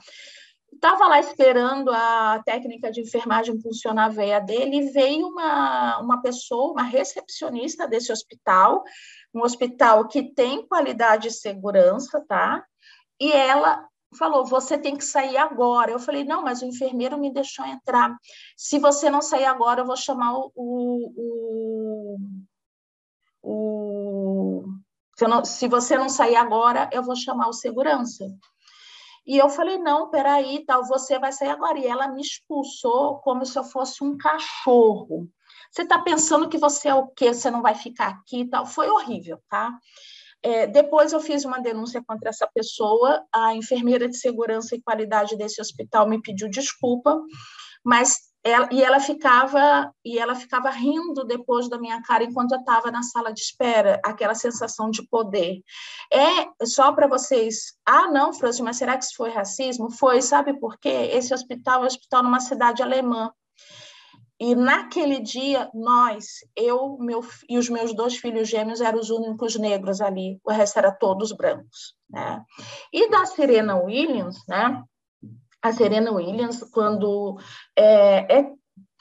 Estava 0.82 1.06
lá 1.06 1.20
esperando 1.20 1.92
a 1.92 2.42
técnica 2.44 2.90
de 2.90 3.02
enfermagem 3.02 3.60
funcionar 3.60 4.06
a 4.06 4.08
veia 4.08 4.40
dele, 4.40 4.90
veio 4.90 5.28
uma, 5.28 6.00
uma 6.00 6.20
pessoa, 6.20 6.72
uma 6.72 6.82
recepcionista 6.82 7.86
desse 7.86 8.10
hospital, 8.10 8.82
um 9.32 9.42
hospital 9.42 10.08
que 10.08 10.34
tem 10.34 10.66
qualidade 10.66 11.28
e 11.28 11.30
segurança, 11.30 12.20
tá? 12.26 12.66
E 13.20 13.30
ela 13.30 13.86
falou: 14.18 14.44
você 14.44 14.76
tem 14.76 14.96
que 14.96 15.04
sair 15.04 15.36
agora. 15.36 15.92
Eu 15.92 16.00
falei: 16.00 16.24
não, 16.24 16.42
mas 16.42 16.62
o 16.62 16.66
enfermeiro 16.66 17.16
me 17.16 17.32
deixou 17.32 17.64
entrar. 17.64 18.16
Se 18.56 18.80
você 18.80 19.08
não 19.08 19.22
sair 19.22 19.44
agora, 19.44 19.82
eu 19.82 19.86
vou 19.86 19.96
chamar 19.96 20.36
o. 20.36 20.50
o, 20.56 22.18
o 23.40 24.64
se, 25.16 25.28
não, 25.28 25.44
se 25.44 25.68
você 25.68 25.96
não 25.96 26.08
sair 26.08 26.34
agora, 26.34 26.90
eu 26.92 27.04
vou 27.04 27.14
chamar 27.14 27.46
o 27.46 27.52
segurança. 27.52 28.26
E 29.26 29.38
eu 29.38 29.48
falei, 29.48 29.78
não, 29.78 30.10
peraí, 30.10 30.64
tal, 30.66 30.84
você 30.84 31.18
vai 31.18 31.32
sair 31.32 31.50
agora. 31.50 31.78
E 31.78 31.86
ela 31.86 32.08
me 32.08 32.20
expulsou 32.20 33.18
como 33.18 33.46
se 33.46 33.58
eu 33.58 33.64
fosse 33.64 34.02
um 34.02 34.16
cachorro. 34.16 35.28
Você 35.70 35.82
está 35.82 35.98
pensando 36.00 36.48
que 36.48 36.58
você 36.58 36.88
é 36.88 36.94
o 36.94 37.06
quê? 37.08 37.32
Você 37.32 37.50
não 37.50 37.62
vai 37.62 37.74
ficar 37.74 38.08
aqui 38.08 38.44
tal. 38.48 38.66
Foi 38.66 38.88
horrível, 38.88 39.40
tá? 39.48 39.70
É, 40.42 40.66
depois 40.66 41.12
eu 41.12 41.20
fiz 41.20 41.44
uma 41.44 41.60
denúncia 41.60 42.02
contra 42.04 42.30
essa 42.30 42.48
pessoa, 42.52 43.24
a 43.32 43.54
enfermeira 43.54 44.08
de 44.08 44.16
segurança 44.16 44.74
e 44.74 44.82
qualidade 44.82 45.36
desse 45.36 45.60
hospital 45.60 46.08
me 46.08 46.20
pediu 46.20 46.50
desculpa, 46.50 47.16
mas 47.84 48.31
ela, 48.44 48.68
e 48.72 48.82
ela 48.82 48.98
ficava 48.98 49.92
e 50.04 50.18
ela 50.18 50.34
ficava 50.34 50.68
rindo 50.70 51.24
depois 51.24 51.68
da 51.68 51.78
minha 51.78 52.02
cara 52.02 52.24
enquanto 52.24 52.52
eu 52.52 52.58
estava 52.58 52.90
na 52.90 53.02
sala 53.02 53.32
de 53.32 53.40
espera, 53.40 54.00
aquela 54.04 54.34
sensação 54.34 54.90
de 54.90 55.06
poder. 55.08 55.62
É 56.12 56.66
só 56.66 56.92
para 56.92 57.06
vocês, 57.06 57.74
ah, 57.86 58.08
não, 58.08 58.32
Franci, 58.32 58.62
mas 58.62 58.76
será 58.76 58.98
que 58.98 59.04
isso 59.04 59.16
foi 59.16 59.30
racismo? 59.30 59.90
Foi, 59.90 60.20
sabe 60.20 60.58
por 60.58 60.76
quê? 60.78 61.10
Esse 61.12 61.32
hospital 61.32 61.80
é 61.80 61.84
um 61.84 61.86
hospital 61.86 62.22
numa 62.22 62.40
cidade 62.40 62.82
alemã. 62.82 63.30
E 64.40 64.56
naquele 64.56 65.20
dia, 65.20 65.70
nós, 65.72 66.24
eu 66.56 66.98
meu, 66.98 67.20
e 67.48 67.56
os 67.58 67.68
meus 67.68 67.94
dois 67.94 68.16
filhos 68.16 68.48
gêmeos 68.48 68.80
eram 68.80 68.98
os 68.98 69.08
únicos 69.08 69.54
negros 69.54 70.00
ali, 70.00 70.40
o 70.44 70.50
resto 70.50 70.80
era 70.80 70.90
todos 70.90 71.30
brancos. 71.30 71.94
Né? 72.10 72.42
E 72.92 73.08
da 73.08 73.24
Serena 73.24 73.76
Williams, 73.76 74.36
né? 74.48 74.82
A 75.62 75.72
Serena 75.72 76.10
Williams, 76.10 76.62
quando 76.72 77.38
é, 77.76 78.40
é 78.40 78.52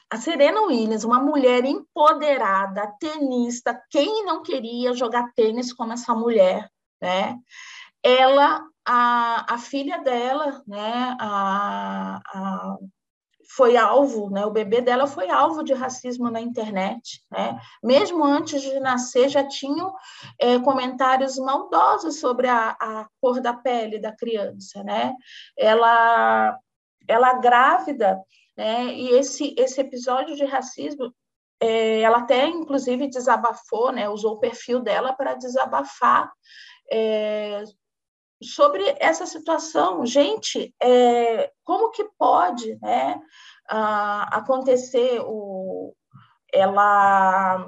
a 0.08 0.16
Serena 0.18 0.60
Williams, 0.62 1.04
uma 1.04 1.18
mulher 1.18 1.64
empoderada, 1.64 2.92
tenista, 3.00 3.82
quem 3.90 4.24
não 4.24 4.42
queria 4.42 4.92
jogar 4.92 5.32
tênis 5.34 5.72
como 5.72 5.92
essa 5.92 6.14
mulher, 6.14 6.70
né? 7.00 7.38
Ela, 8.02 8.62
a, 8.86 9.54
a 9.54 9.58
filha 9.58 9.98
dela, 9.98 10.62
né? 10.66 11.16
A, 11.18 12.20
a 12.26 12.76
foi 13.54 13.76
alvo, 13.76 14.30
né? 14.30 14.46
O 14.46 14.50
bebê 14.50 14.80
dela 14.80 15.06
foi 15.06 15.28
alvo 15.30 15.62
de 15.62 15.74
racismo 15.74 16.30
na 16.30 16.40
internet, 16.40 17.22
né? 17.30 17.60
Mesmo 17.82 18.24
antes 18.24 18.62
de 18.62 18.80
nascer 18.80 19.28
já 19.28 19.46
tinham 19.46 19.94
é, 20.38 20.58
comentários 20.58 21.36
maldosos 21.38 22.18
sobre 22.18 22.48
a, 22.48 22.70
a, 22.70 23.06
cor 23.20 23.40
da 23.40 23.52
pele 23.52 23.98
da 23.98 24.10
criança, 24.10 24.82
né? 24.82 25.14
Ela, 25.56 26.58
ela 27.06 27.34
grávida, 27.34 28.18
né? 28.56 28.86
E 28.86 29.10
esse 29.10 29.54
esse 29.58 29.80
episódio 29.80 30.34
de 30.34 30.44
racismo 30.44 31.12
é, 31.60 32.00
ela 32.00 32.18
até 32.18 32.46
inclusive 32.46 33.08
desabafou, 33.08 33.92
né? 33.92 34.08
Usou 34.08 34.34
o 34.34 34.40
perfil 34.40 34.80
dela 34.80 35.12
para 35.12 35.34
desabafar 35.34 36.32
é, 36.90 37.64
sobre 38.42 38.84
essa 38.98 39.26
situação. 39.26 40.04
Gente, 40.04 40.74
é, 40.82 41.50
como 41.64 41.90
que 41.90 42.04
pode 42.18 42.78
né, 42.80 43.20
acontecer 43.68 45.20
o, 45.24 45.94
ela 46.52 47.66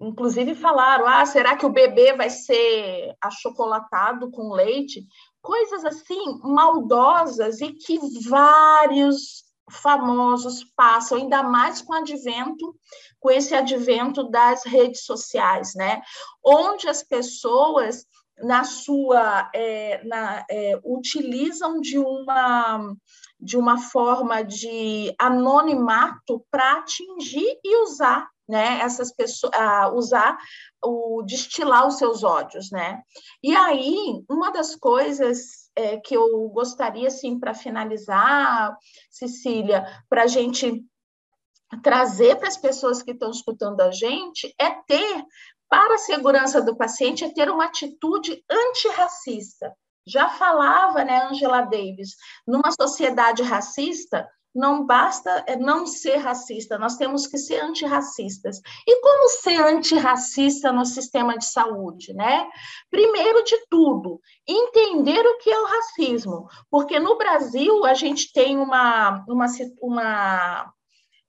inclusive 0.00 0.54
falaram, 0.54 1.06
ah, 1.06 1.26
será 1.26 1.56
que 1.56 1.66
o 1.66 1.72
bebê 1.72 2.12
vai 2.14 2.30
ser 2.30 3.16
achocolatado 3.20 4.30
com 4.30 4.52
leite? 4.52 5.04
Coisas 5.42 5.84
assim 5.84 6.38
maldosas 6.42 7.60
e 7.60 7.72
que 7.72 7.98
vários 8.28 9.44
famosos 9.70 10.64
passam, 10.76 11.18
ainda 11.18 11.42
mais 11.42 11.82
com 11.82 11.92
advento, 11.92 12.74
com 13.20 13.30
esse 13.30 13.54
advento 13.54 14.30
das 14.30 14.64
redes 14.64 15.04
sociais, 15.04 15.74
né? 15.74 16.00
Onde 16.44 16.88
as 16.88 17.02
pessoas 17.02 18.06
na 18.42 18.64
sua 18.64 19.50
é, 19.54 20.02
na, 20.04 20.44
é, 20.50 20.78
utilizam 20.84 21.80
de 21.80 21.98
uma 21.98 22.94
de 23.40 23.56
uma 23.56 23.78
forma 23.78 24.42
de 24.42 25.14
anonimato 25.18 26.44
para 26.50 26.78
atingir 26.78 27.58
e 27.64 27.82
usar 27.82 28.28
né 28.48 28.80
essas 28.80 29.12
pessoas 29.12 29.52
usar 29.94 30.36
o 30.84 31.22
destilar 31.26 31.86
os 31.86 31.98
seus 31.98 32.24
ódios 32.24 32.70
né? 32.70 33.02
E 33.42 33.54
aí 33.54 34.22
uma 34.28 34.50
das 34.50 34.74
coisas 34.74 35.70
é, 35.76 35.96
que 35.96 36.16
eu 36.16 36.48
gostaria 36.48 37.08
assim 37.08 37.38
para 37.38 37.54
finalizar 37.54 38.76
Cecília 39.10 39.84
para 40.08 40.24
a 40.24 40.26
gente 40.26 40.84
trazer 41.82 42.36
para 42.36 42.48
as 42.48 42.56
pessoas 42.56 43.02
que 43.02 43.10
estão 43.10 43.30
escutando 43.30 43.80
a 43.80 43.90
gente 43.90 44.54
é 44.58 44.70
ter 44.70 45.24
para 45.68 45.94
a 45.94 45.98
segurança 45.98 46.62
do 46.62 46.76
paciente 46.76 47.24
é 47.24 47.32
ter 47.32 47.50
uma 47.50 47.64
atitude 47.64 48.42
antirracista. 48.50 49.72
Já 50.06 50.30
falava, 50.30 51.04
né, 51.04 51.28
Angela 51.30 51.62
Davis, 51.62 52.16
numa 52.46 52.72
sociedade 52.72 53.42
racista, 53.42 54.26
não 54.54 54.86
basta 54.86 55.44
é, 55.46 55.56
não 55.56 55.86
ser 55.86 56.16
racista, 56.16 56.78
nós 56.78 56.96
temos 56.96 57.26
que 57.26 57.38
ser 57.38 57.62
antirracistas. 57.62 58.60
E 58.86 59.00
como 59.00 59.28
ser 59.28 59.60
antirracista 59.62 60.72
no 60.72 60.84
sistema 60.84 61.36
de 61.36 61.44
saúde, 61.44 62.12
né? 62.14 62.48
Primeiro 62.90 63.44
de 63.44 63.56
tudo, 63.68 64.20
entender 64.46 65.24
o 65.24 65.38
que 65.38 65.50
é 65.50 65.60
o 65.60 65.66
racismo, 65.66 66.48
porque 66.70 66.98
no 66.98 67.16
Brasil 67.16 67.84
a 67.84 67.94
gente 67.94 68.32
tem 68.32 68.58
uma, 68.58 69.24
uma, 69.28 69.46
uma 69.80 70.72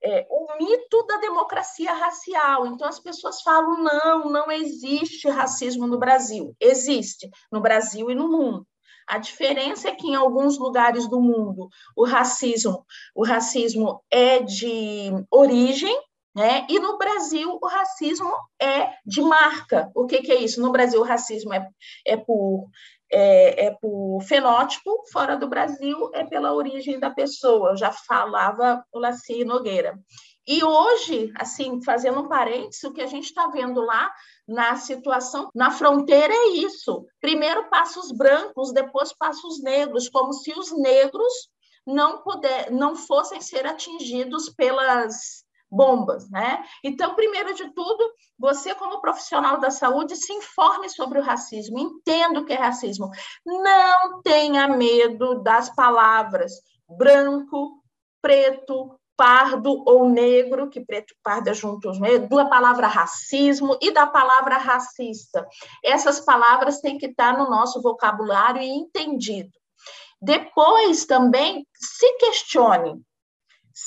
é, 0.03 0.25
o 0.29 0.57
mito 0.57 1.05
da 1.07 1.17
democracia 1.17 1.93
racial. 1.93 2.67
Então, 2.67 2.87
as 2.87 2.99
pessoas 2.99 3.41
falam: 3.41 3.83
não, 3.83 4.29
não 4.29 4.51
existe 4.51 5.27
racismo 5.29 5.87
no 5.87 5.99
Brasil. 5.99 6.55
Existe 6.59 7.29
no 7.51 7.61
Brasil 7.61 8.09
e 8.09 8.15
no 8.15 8.29
mundo. 8.29 8.65
A 9.07 9.17
diferença 9.17 9.89
é 9.89 9.95
que 9.95 10.07
em 10.07 10.15
alguns 10.15 10.59
lugares 10.59 11.09
do 11.09 11.19
mundo 11.19 11.67
o 11.97 12.05
racismo, 12.05 12.85
o 13.15 13.25
racismo 13.25 14.03
é 14.11 14.39
de 14.39 15.11
origem, 15.31 15.99
né? 16.35 16.67
E 16.69 16.79
no 16.79 16.95
Brasil 16.95 17.57
o 17.59 17.67
racismo 17.67 18.31
é 18.61 18.93
de 19.03 19.19
marca. 19.21 19.91
O 19.95 20.05
que, 20.05 20.19
que 20.19 20.31
é 20.31 20.35
isso? 20.35 20.61
No 20.61 20.71
Brasil 20.71 21.01
o 21.01 21.03
racismo 21.03 21.51
é, 21.51 21.67
é 22.05 22.15
por 22.15 22.69
é, 23.11 23.65
é 23.65 23.71
por 23.71 24.21
fenótipo, 24.21 25.03
fora 25.11 25.35
do 25.35 25.47
Brasil 25.47 26.09
é 26.13 26.23
pela 26.23 26.53
origem 26.53 26.99
da 26.99 27.09
pessoa, 27.09 27.71
eu 27.71 27.77
já 27.77 27.91
falava 27.91 28.83
o 28.91 28.99
Laci 28.99 29.43
Nogueira. 29.43 29.99
E 30.47 30.63
hoje, 30.63 31.31
assim, 31.35 31.79
fazendo 31.83 32.21
um 32.21 32.27
parênteses, 32.27 32.83
o 32.83 32.91
que 32.91 33.01
a 33.01 33.07
gente 33.07 33.25
está 33.25 33.47
vendo 33.47 33.81
lá 33.81 34.11
na 34.47 34.75
situação 34.75 35.49
na 35.53 35.69
fronteira 35.69 36.33
é 36.33 36.47
isso. 36.57 37.05
Primeiro 37.21 37.69
passa 37.69 37.99
os 37.99 38.11
brancos, 38.11 38.73
depois 38.73 39.13
passa 39.13 39.45
os 39.45 39.61
negros, 39.61 40.09
como 40.09 40.33
se 40.33 40.51
os 40.57 40.71
negros 40.75 41.31
não 41.85 42.23
puder, 42.23 42.71
não 42.71 42.95
fossem 42.95 43.39
ser 43.41 43.67
atingidos 43.67 44.49
pelas 44.49 45.43
bombas, 45.71 46.29
né? 46.29 46.63
Então, 46.83 47.15
primeiro 47.15 47.53
de 47.53 47.69
tudo, 47.73 48.11
você 48.37 48.73
como 48.73 49.01
profissional 49.01 49.59
da 49.59 49.69
saúde 49.69 50.15
se 50.15 50.33
informe 50.33 50.89
sobre 50.89 51.19
o 51.19 51.23
racismo, 51.23 51.77
entenda 51.79 52.39
o 52.39 52.45
que 52.45 52.53
é 52.53 52.57
racismo. 52.57 53.09
Não 53.45 54.21
tenha 54.21 54.67
medo 54.67 55.43
das 55.43 55.73
palavras 55.75 56.53
branco, 56.87 57.83
preto, 58.21 58.99
pardo 59.15 59.83
ou 59.85 60.07
negro, 60.07 60.69
que 60.69 60.79
preto 60.79 61.11
e 61.11 61.17
pardo 61.21 61.49
é 61.49 61.53
juntos 61.53 61.99
mesmo, 61.99 62.29
da 62.29 62.45
palavra 62.45 62.87
racismo 62.87 63.77
e 63.81 63.91
da 63.91 64.07
palavra 64.07 64.57
racista. 64.57 65.45
Essas 65.83 66.21
palavras 66.21 66.79
têm 66.79 66.97
que 66.97 67.07
estar 67.07 67.37
no 67.37 67.49
nosso 67.49 67.81
vocabulário 67.81 68.61
e 68.61 68.69
entendido. 68.69 69.51
Depois 70.21 71.05
também 71.05 71.67
se 71.75 72.17
questione 72.17 73.01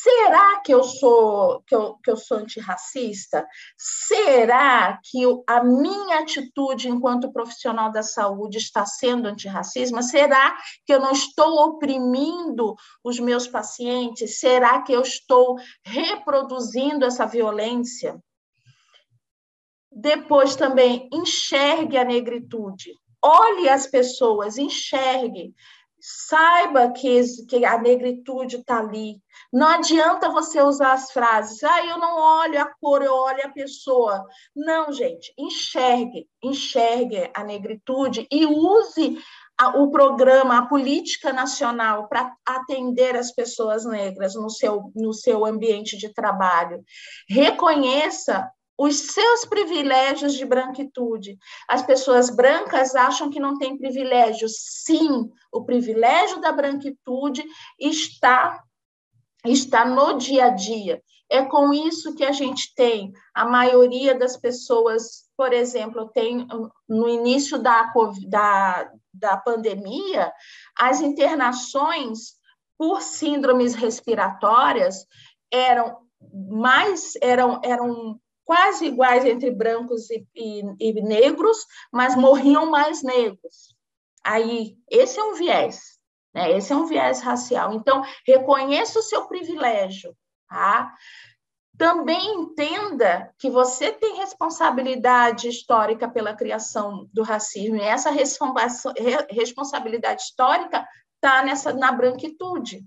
Será 0.02 0.60
que 0.62 0.74
eu 0.74 0.82
sou 0.82 1.62
que 1.62 1.72
eu, 1.72 1.94
que 2.02 2.10
eu 2.10 2.16
sou 2.16 2.38
antirracista? 2.38 3.46
Será 3.76 4.98
que 5.00 5.20
a 5.46 5.62
minha 5.62 6.18
atitude 6.18 6.88
enquanto 6.88 7.32
profissional 7.32 7.92
da 7.92 8.02
saúde 8.02 8.58
está 8.58 8.84
sendo 8.84 9.28
antirracista? 9.28 10.02
Será 10.02 10.56
que 10.84 10.92
eu 10.92 10.98
não 10.98 11.12
estou 11.12 11.54
oprimindo 11.68 12.74
os 13.04 13.20
meus 13.20 13.46
pacientes? 13.46 14.40
Será 14.40 14.82
que 14.82 14.92
eu 14.92 15.02
estou 15.02 15.56
reproduzindo 15.84 17.04
essa 17.04 17.24
violência? 17.24 18.20
Depois 19.88 20.56
também 20.56 21.08
enxergue 21.12 21.96
a 21.96 22.04
negritude. 22.04 22.90
Olhe 23.24 23.68
as 23.68 23.86
pessoas, 23.86 24.58
enxergue. 24.58 25.54
Saiba 26.04 26.90
que, 26.90 27.22
que 27.48 27.64
a 27.64 27.78
negritude 27.78 28.56
está 28.56 28.80
ali. 28.80 29.22
Não 29.52 29.68
adianta 29.68 30.30
você 30.30 30.60
usar 30.60 30.94
as 30.94 31.12
frases, 31.12 31.62
ah, 31.62 31.86
eu 31.86 31.96
não 31.96 32.18
olho 32.18 32.60
a 32.60 32.74
cor, 32.80 33.02
eu 33.02 33.14
olho 33.14 33.46
a 33.46 33.50
pessoa. 33.50 34.26
Não, 34.54 34.92
gente, 34.92 35.32
enxergue, 35.38 36.26
enxergue 36.42 37.30
a 37.32 37.44
negritude 37.44 38.26
e 38.32 38.44
use 38.44 39.16
a, 39.56 39.80
o 39.80 39.92
programa, 39.92 40.58
a 40.58 40.66
política 40.66 41.32
nacional 41.32 42.08
para 42.08 42.34
atender 42.44 43.14
as 43.14 43.30
pessoas 43.30 43.84
negras 43.84 44.34
no 44.34 44.50
seu, 44.50 44.90
no 44.96 45.12
seu 45.12 45.46
ambiente 45.46 45.96
de 45.96 46.12
trabalho. 46.12 46.82
Reconheça 47.28 48.50
os 48.78 49.12
seus 49.12 49.44
privilégios 49.44 50.34
de 50.34 50.44
branquitude. 50.44 51.38
As 51.68 51.82
pessoas 51.82 52.30
brancas 52.30 52.94
acham 52.94 53.30
que 53.30 53.40
não 53.40 53.58
tem 53.58 53.76
privilégio. 53.76 54.48
Sim, 54.48 55.30
o 55.52 55.64
privilégio 55.64 56.40
da 56.40 56.52
branquitude 56.52 57.44
está 57.78 58.62
está 59.44 59.84
no 59.84 60.18
dia 60.18 60.46
a 60.46 60.50
dia. 60.50 61.02
É 61.28 61.44
com 61.44 61.72
isso 61.72 62.14
que 62.14 62.24
a 62.24 62.32
gente 62.32 62.74
tem 62.74 63.12
a 63.34 63.44
maioria 63.44 64.14
das 64.14 64.36
pessoas, 64.36 65.24
por 65.36 65.52
exemplo, 65.52 66.10
tem 66.10 66.46
no 66.88 67.08
início 67.08 67.58
da, 67.58 67.90
da, 68.28 68.92
da 69.12 69.36
pandemia, 69.38 70.32
as 70.78 71.00
internações 71.00 72.34
por 72.78 73.00
síndromes 73.00 73.74
respiratórias 73.74 75.06
eram 75.50 76.02
mais 76.50 77.14
eram, 77.20 77.60
eram 77.64 78.20
quase 78.44 78.86
iguais 78.86 79.24
entre 79.24 79.50
brancos 79.50 80.10
e, 80.10 80.26
e, 80.34 80.62
e 80.80 81.02
negros, 81.02 81.58
mas 81.92 82.16
morriam 82.16 82.66
mais 82.66 83.02
negros. 83.02 83.74
Aí, 84.24 84.76
esse 84.90 85.18
é 85.18 85.24
um 85.24 85.34
viés, 85.34 85.98
né? 86.34 86.56
Esse 86.56 86.72
é 86.72 86.76
um 86.76 86.86
viés 86.86 87.20
racial. 87.20 87.72
Então, 87.72 88.02
reconheça 88.26 88.98
o 88.98 89.02
seu 89.02 89.26
privilégio, 89.26 90.16
tá? 90.48 90.94
Também 91.76 92.34
entenda 92.34 93.32
que 93.38 93.50
você 93.50 93.90
tem 93.90 94.16
responsabilidade 94.16 95.48
histórica 95.48 96.08
pela 96.08 96.34
criação 96.34 97.08
do 97.12 97.22
racismo, 97.22 97.76
e 97.76 97.80
essa 97.80 98.10
responsabilidade 99.30 100.22
histórica 100.22 100.86
está 101.16 101.42
nessa 101.42 101.72
na 101.72 101.90
branquitude, 101.90 102.84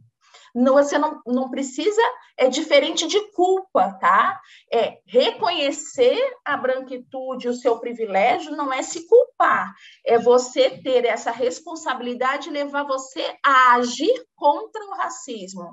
você 0.55 0.97
não, 0.97 1.21
não 1.25 1.49
precisa, 1.49 2.01
é 2.37 2.47
diferente 2.47 3.05
de 3.07 3.19
culpa, 3.31 3.93
tá? 3.99 4.39
É 4.71 4.99
reconhecer 5.05 6.17
a 6.45 6.55
branquitude, 6.55 7.49
o 7.49 7.53
seu 7.53 7.79
privilégio, 7.79 8.55
não 8.55 8.71
é 8.71 8.81
se 8.81 9.07
culpar, 9.07 9.73
é 10.05 10.17
você 10.17 10.69
ter 10.69 11.05
essa 11.05 11.31
responsabilidade 11.31 12.47
e 12.47 12.53
levar 12.53 12.83
você 12.83 13.35
a 13.45 13.75
agir 13.75 14.25
contra 14.35 14.83
o 14.85 14.95
racismo. 14.95 15.69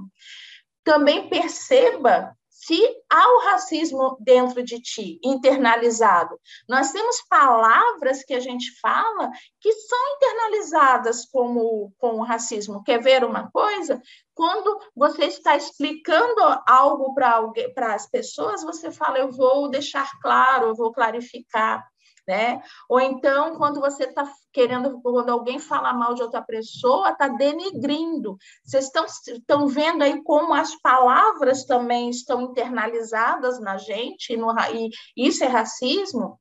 Também 0.83 1.29
perceba 1.29 2.37
se 2.63 2.81
há 3.11 3.29
o 3.29 3.41
racismo 3.41 4.17
dentro 4.21 4.63
de 4.63 4.81
ti, 4.81 5.19
internalizado. 5.25 6.39
Nós 6.69 6.93
temos 6.93 7.21
palavras 7.29 8.23
que 8.23 8.33
a 8.33 8.39
gente 8.39 8.79
fala 8.81 9.31
que 9.61 9.73
são 9.73 9.99
internalizadas 10.17 11.27
como 11.27 11.93
com 11.99 12.21
o 12.21 12.23
racismo. 12.23 12.85
Quer 12.85 13.03
ver 13.03 13.25
uma 13.25 13.51
coisa? 13.51 14.01
Quando 14.33 14.81
você 14.95 15.25
está 15.25 15.57
explicando 15.57 16.41
algo 16.65 17.13
para 17.15 17.95
as 17.95 18.09
pessoas, 18.09 18.63
você 18.63 18.93
fala, 18.93 19.19
eu 19.19 19.33
vou 19.33 19.69
deixar 19.69 20.09
claro, 20.21 20.69
eu 20.69 20.75
vou 20.77 20.93
clarificar 20.93 21.85
né? 22.27 22.61
Ou 22.89 23.01
então, 23.01 23.57
quando 23.57 23.81
você 23.81 24.05
está 24.05 24.31
querendo, 24.53 25.01
quando 25.03 25.31
alguém 25.31 25.59
fala 25.59 25.93
mal 25.93 26.15
de 26.15 26.23
outra 26.23 26.43
pessoa, 26.43 27.11
está 27.11 27.29
denigrindo. 27.29 28.37
Vocês 28.65 28.87
estão, 28.87 29.05
estão 29.05 29.67
vendo 29.67 30.03
aí 30.03 30.23
como 30.23 30.55
as 30.55 30.75
palavras 30.77 31.65
também 31.65 32.11
estão 32.11 32.43
internalizadas 32.43 33.61
na 33.61 33.77
gente, 33.77 34.37
no, 34.37 34.55
e 34.73 34.91
isso 35.17 35.43
é 35.45 35.49
racismo? 35.49 36.39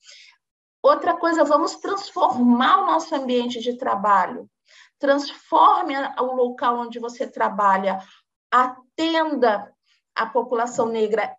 Outra 0.83 1.15
coisa, 1.15 1.43
vamos 1.43 1.75
transformar 1.75 2.81
o 2.81 2.85
nosso 2.85 3.13
ambiente 3.13 3.59
de 3.59 3.77
trabalho. 3.77 4.49
Transforme 4.97 5.95
o 6.19 6.35
local 6.35 6.79
onde 6.79 6.99
você 6.99 7.27
trabalha, 7.27 7.99
atenda 8.51 9.71
a 10.15 10.25
população 10.25 10.87
negra 10.87 11.35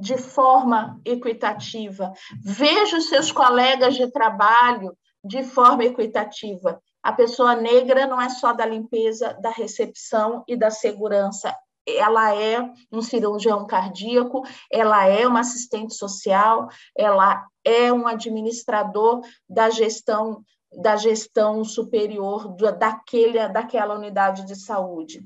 de 0.00 0.16
forma 0.18 1.00
equitativa. 1.04 2.12
Veja 2.42 2.98
os 2.98 3.08
seus 3.08 3.32
colegas 3.32 3.94
de 3.94 4.10
trabalho 4.10 4.96
de 5.24 5.42
forma 5.42 5.84
equitativa. 5.84 6.80
A 7.02 7.12
pessoa 7.12 7.54
negra 7.54 8.06
não 8.06 8.20
é 8.20 8.28
só 8.28 8.52
da 8.52 8.66
limpeza, 8.66 9.36
da 9.40 9.50
recepção 9.50 10.44
e 10.46 10.56
da 10.56 10.70
segurança. 10.70 11.54
Ela 11.86 12.34
é 12.34 12.60
um 12.90 13.00
cirurgião 13.00 13.64
cardíaco, 13.64 14.42
ela 14.72 15.06
é 15.06 15.26
uma 15.26 15.40
assistente 15.40 15.94
social, 15.94 16.68
ela 16.96 17.46
é 17.64 17.92
um 17.92 18.06
administrador 18.06 19.20
da 19.48 19.70
gestão 19.70 20.42
da 20.78 20.96
gestão 20.96 21.64
superior 21.64 22.54
daquele, 22.78 23.48
daquela 23.48 23.94
unidade 23.94 24.44
de 24.44 24.56
saúde. 24.56 25.24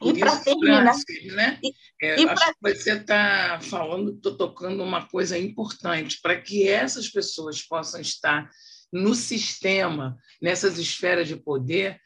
E 0.00 0.18
para 0.18 0.36
terminar. 0.36 0.94
Né? 1.34 1.58
E, 1.62 1.74
é, 2.02 2.20
e 2.20 2.28
acho 2.28 2.44
pra... 2.44 2.54
que 2.54 2.80
você 2.80 2.92
está 2.92 3.58
falando, 3.60 4.12
estou 4.12 4.36
tocando 4.36 4.82
uma 4.82 5.06
coisa 5.06 5.36
importante, 5.36 6.20
para 6.22 6.40
que 6.40 6.68
essas 6.68 7.08
pessoas 7.08 7.62
possam 7.62 8.00
estar 8.00 8.48
no 8.92 9.14
sistema, 9.14 10.16
nessas 10.40 10.78
esferas 10.78 11.26
de 11.26 11.36
poder, 11.36 12.00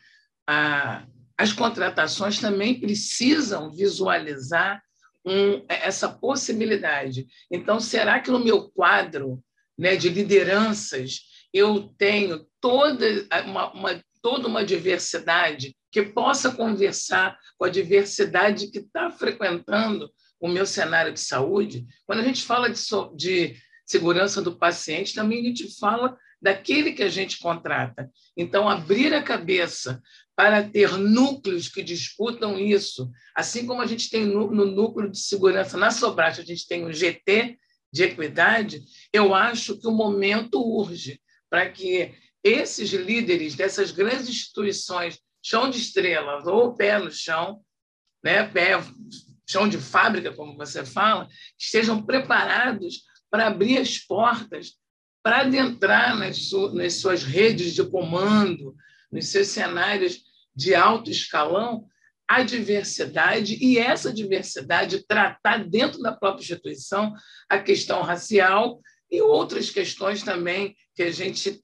a, 0.46 1.06
as 1.36 1.52
contratações 1.52 2.38
também 2.38 2.80
precisam 2.80 3.70
visualizar 3.70 4.82
um, 5.24 5.64
essa 5.68 6.08
possibilidade. 6.08 7.26
Então, 7.50 7.78
será 7.78 8.20
que 8.20 8.30
no 8.30 8.42
meu 8.42 8.70
quadro 8.70 9.42
né, 9.78 9.96
de 9.96 10.08
lideranças 10.08 11.20
eu 11.52 11.92
tenho 11.98 12.46
toda 12.60 13.06
uma, 13.44 13.72
uma 13.72 14.04
toda 14.22 14.48
uma 14.48 14.64
diversidade 14.64 15.76
que 15.90 16.02
possa 16.02 16.52
conversar 16.52 17.36
com 17.58 17.66
a 17.66 17.68
diversidade 17.68 18.70
que 18.70 18.78
está 18.78 19.10
frequentando 19.10 20.10
o 20.40 20.48
meu 20.48 20.64
cenário 20.64 21.12
de 21.12 21.20
saúde. 21.20 21.84
Quando 22.06 22.20
a 22.20 22.24
gente 22.24 22.42
fala 22.42 22.70
de, 22.70 22.78
so, 22.78 23.12
de 23.14 23.56
segurança 23.84 24.40
do 24.40 24.56
paciente, 24.56 25.14
também 25.14 25.40
a 25.40 25.44
gente 25.44 25.78
fala 25.78 26.16
daquele 26.40 26.92
que 26.92 27.02
a 27.02 27.08
gente 27.08 27.38
contrata. 27.38 28.10
Então, 28.36 28.68
abrir 28.68 29.14
a 29.14 29.22
cabeça 29.22 30.02
para 30.34 30.62
ter 30.62 30.96
núcleos 30.96 31.68
que 31.68 31.82
disputam 31.82 32.58
isso, 32.58 33.10
assim 33.36 33.66
como 33.66 33.82
a 33.82 33.86
gente 33.86 34.10
tem 34.10 34.24
no, 34.24 34.50
no 34.50 34.64
núcleo 34.64 35.10
de 35.10 35.18
segurança 35.18 35.76
na 35.76 35.90
Sobrate, 35.90 36.40
a 36.40 36.44
gente 36.44 36.66
tem 36.66 36.84
o 36.84 36.92
GT 36.92 37.58
de 37.92 38.04
equidade, 38.04 38.82
eu 39.12 39.34
acho 39.34 39.78
que 39.78 39.86
o 39.86 39.92
momento 39.92 40.60
urge 40.60 41.20
para 41.50 41.68
que 41.68 42.14
esses 42.42 42.90
líderes 42.90 43.54
dessas 43.54 43.90
grandes 43.90 44.28
instituições 44.28 45.18
chão 45.42 45.68
de 45.68 45.78
estrelas 45.78 46.46
ou 46.46 46.74
pé 46.74 46.98
no 46.98 47.10
chão, 47.10 47.60
né, 48.22 48.46
pé, 48.46 48.80
chão 49.48 49.68
de 49.68 49.78
fábrica, 49.78 50.32
como 50.32 50.56
você 50.56 50.84
fala, 50.84 51.28
estejam 51.58 52.02
preparados 52.04 53.02
para 53.28 53.48
abrir 53.48 53.78
as 53.78 53.98
portas, 53.98 54.74
para 55.22 55.40
adentrar 55.40 56.16
nas, 56.16 56.48
su 56.48 56.72
nas 56.72 56.94
suas 56.94 57.22
redes 57.22 57.74
de 57.74 57.84
comando, 57.84 58.74
nos 59.10 59.26
seus 59.26 59.48
cenários 59.48 60.20
de 60.54 60.74
alto 60.74 61.10
escalão, 61.10 61.86
a 62.28 62.42
diversidade 62.42 63.58
e 63.60 63.78
essa 63.78 64.12
diversidade 64.12 65.06
tratar 65.06 65.68
dentro 65.68 66.00
da 66.00 66.12
própria 66.12 66.42
instituição 66.42 67.12
a 67.48 67.58
questão 67.58 68.02
racial 68.02 68.80
e 69.10 69.20
outras 69.20 69.70
questões 69.70 70.22
também 70.22 70.74
que 70.94 71.02
a 71.02 71.10
gente 71.10 71.60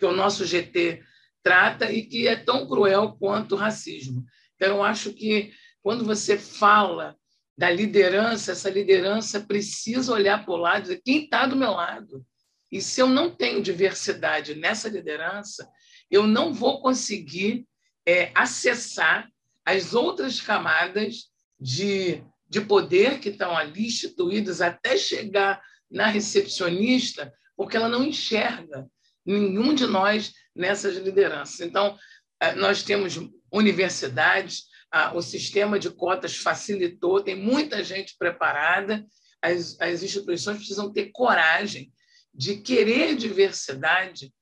que 0.00 0.06
o 0.06 0.12
nosso 0.12 0.44
GT 0.44 1.04
trata 1.42 1.92
e 1.92 2.02
que 2.02 2.26
é 2.26 2.34
tão 2.34 2.66
cruel 2.66 3.16
quanto 3.20 3.54
o 3.54 3.58
racismo. 3.58 4.24
Então, 4.56 4.78
eu 4.78 4.82
acho 4.82 5.12
que 5.12 5.52
quando 5.80 6.04
você 6.04 6.36
fala 6.36 7.16
da 7.56 7.70
liderança, 7.70 8.50
essa 8.52 8.68
liderança 8.68 9.40
precisa 9.40 10.12
olhar 10.12 10.44
para 10.44 10.54
o 10.54 10.56
lado 10.56 10.78
e 10.78 10.82
dizer 10.82 11.02
quem 11.04 11.24
está 11.24 11.46
do 11.46 11.54
meu 11.54 11.70
lado. 11.70 12.26
E 12.72 12.82
se 12.82 13.00
eu 13.00 13.06
não 13.06 13.30
tenho 13.30 13.62
diversidade 13.62 14.56
nessa 14.56 14.88
liderança, 14.88 15.68
eu 16.10 16.26
não 16.26 16.52
vou 16.52 16.82
conseguir 16.82 17.64
é, 18.04 18.32
acessar 18.34 19.30
as 19.64 19.94
outras 19.94 20.40
camadas 20.40 21.26
de 21.60 22.24
de 22.50 22.60
poder 22.60 23.20
que 23.20 23.28
estão 23.28 23.56
ali 23.56 23.86
instituídos 23.86 24.60
até 24.60 24.96
chegar 24.96 25.62
na 25.88 26.08
recepcionista, 26.08 27.32
porque 27.56 27.76
ela 27.76 27.88
não 27.88 28.02
enxerga 28.02 28.90
nenhum 29.38 29.74
de 29.74 29.86
nós 29.86 30.32
nessas 30.54 30.96
lideranças. 30.96 31.60
Então, 31.60 31.96
eh, 32.40 32.54
nós 32.54 32.82
temos 32.82 33.18
universidades, 33.52 34.68
o 35.14 35.22
sistema 35.22 35.78
de 35.78 35.88
cotas 35.88 36.36
facilitou, 36.36 37.22
tem 37.22 37.36
muita 37.36 37.82
gente 37.84 38.16
preparada, 38.18 39.06
as, 39.40 39.80
as 39.80 40.02
instituições 40.02 40.58
precisam 40.58 40.92
ter 40.92 41.10
coragem 41.12 41.92
de 42.34 42.56
querer 42.56 43.16
diversidade 43.16 44.32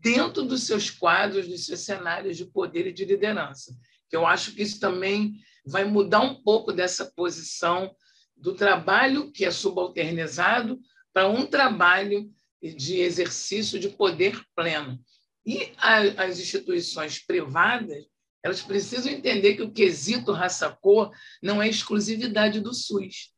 dentro 0.00 0.44
dos 0.44 0.62
seus 0.62 0.90
quadros, 0.90 1.48
dos 1.48 1.66
seus 1.66 1.80
cenários 1.80 2.36
de 2.36 2.46
poder 2.46 2.86
e 2.86 2.92
de 2.92 3.04
liderança. 3.04 3.76
Eu 4.10 4.26
acho 4.26 4.54
que 4.54 4.62
isso 4.62 4.80
também 4.80 5.34
vai 5.66 5.84
mudar 5.84 6.20
um 6.20 6.42
pouco 6.42 6.72
dessa 6.72 7.04
posição 7.04 7.94
do 8.36 8.54
trabalho 8.54 9.30
que 9.32 9.44
é 9.44 9.50
subalternizado 9.50 10.78
para 11.12 11.28
um 11.28 11.46
trabalho 11.46 12.32
de 12.62 13.00
exercício 13.00 13.78
de 13.78 13.88
poder 13.88 14.40
pleno. 14.54 14.98
E 15.46 15.72
as 15.78 16.38
instituições 16.38 17.24
privadas, 17.24 18.04
elas 18.42 18.62
precisam 18.62 19.10
entender 19.10 19.54
que 19.54 19.62
o 19.62 19.72
quesito 19.72 20.32
raça-cor 20.32 21.10
não 21.42 21.62
é 21.62 21.68
exclusividade 21.68 22.60
do 22.60 22.74
SUS. 22.74 23.32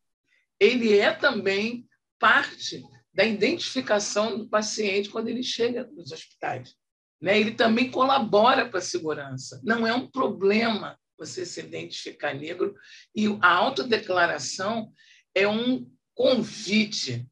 Ele 0.58 0.98
é 0.98 1.12
também 1.12 1.86
parte 2.18 2.82
da 3.12 3.24
identificação 3.24 4.38
do 4.38 4.48
paciente 4.48 5.08
quando 5.08 5.28
ele 5.28 5.42
chega 5.42 5.88
nos 5.92 6.12
hospitais. 6.12 6.74
Né? 7.20 7.38
Ele 7.38 7.52
também 7.52 7.90
colabora 7.90 8.68
para 8.68 8.78
a 8.78 8.82
segurança. 8.82 9.60
Não 9.62 9.86
é 9.86 9.94
um 9.94 10.10
problema 10.10 10.98
você 11.18 11.44
se 11.44 11.60
identificar 11.60 12.34
negro. 12.34 12.74
E 13.14 13.26
a 13.40 13.48
autodeclaração 13.48 14.92
é 15.34 15.46
um 15.46 15.88
convite 16.14 17.26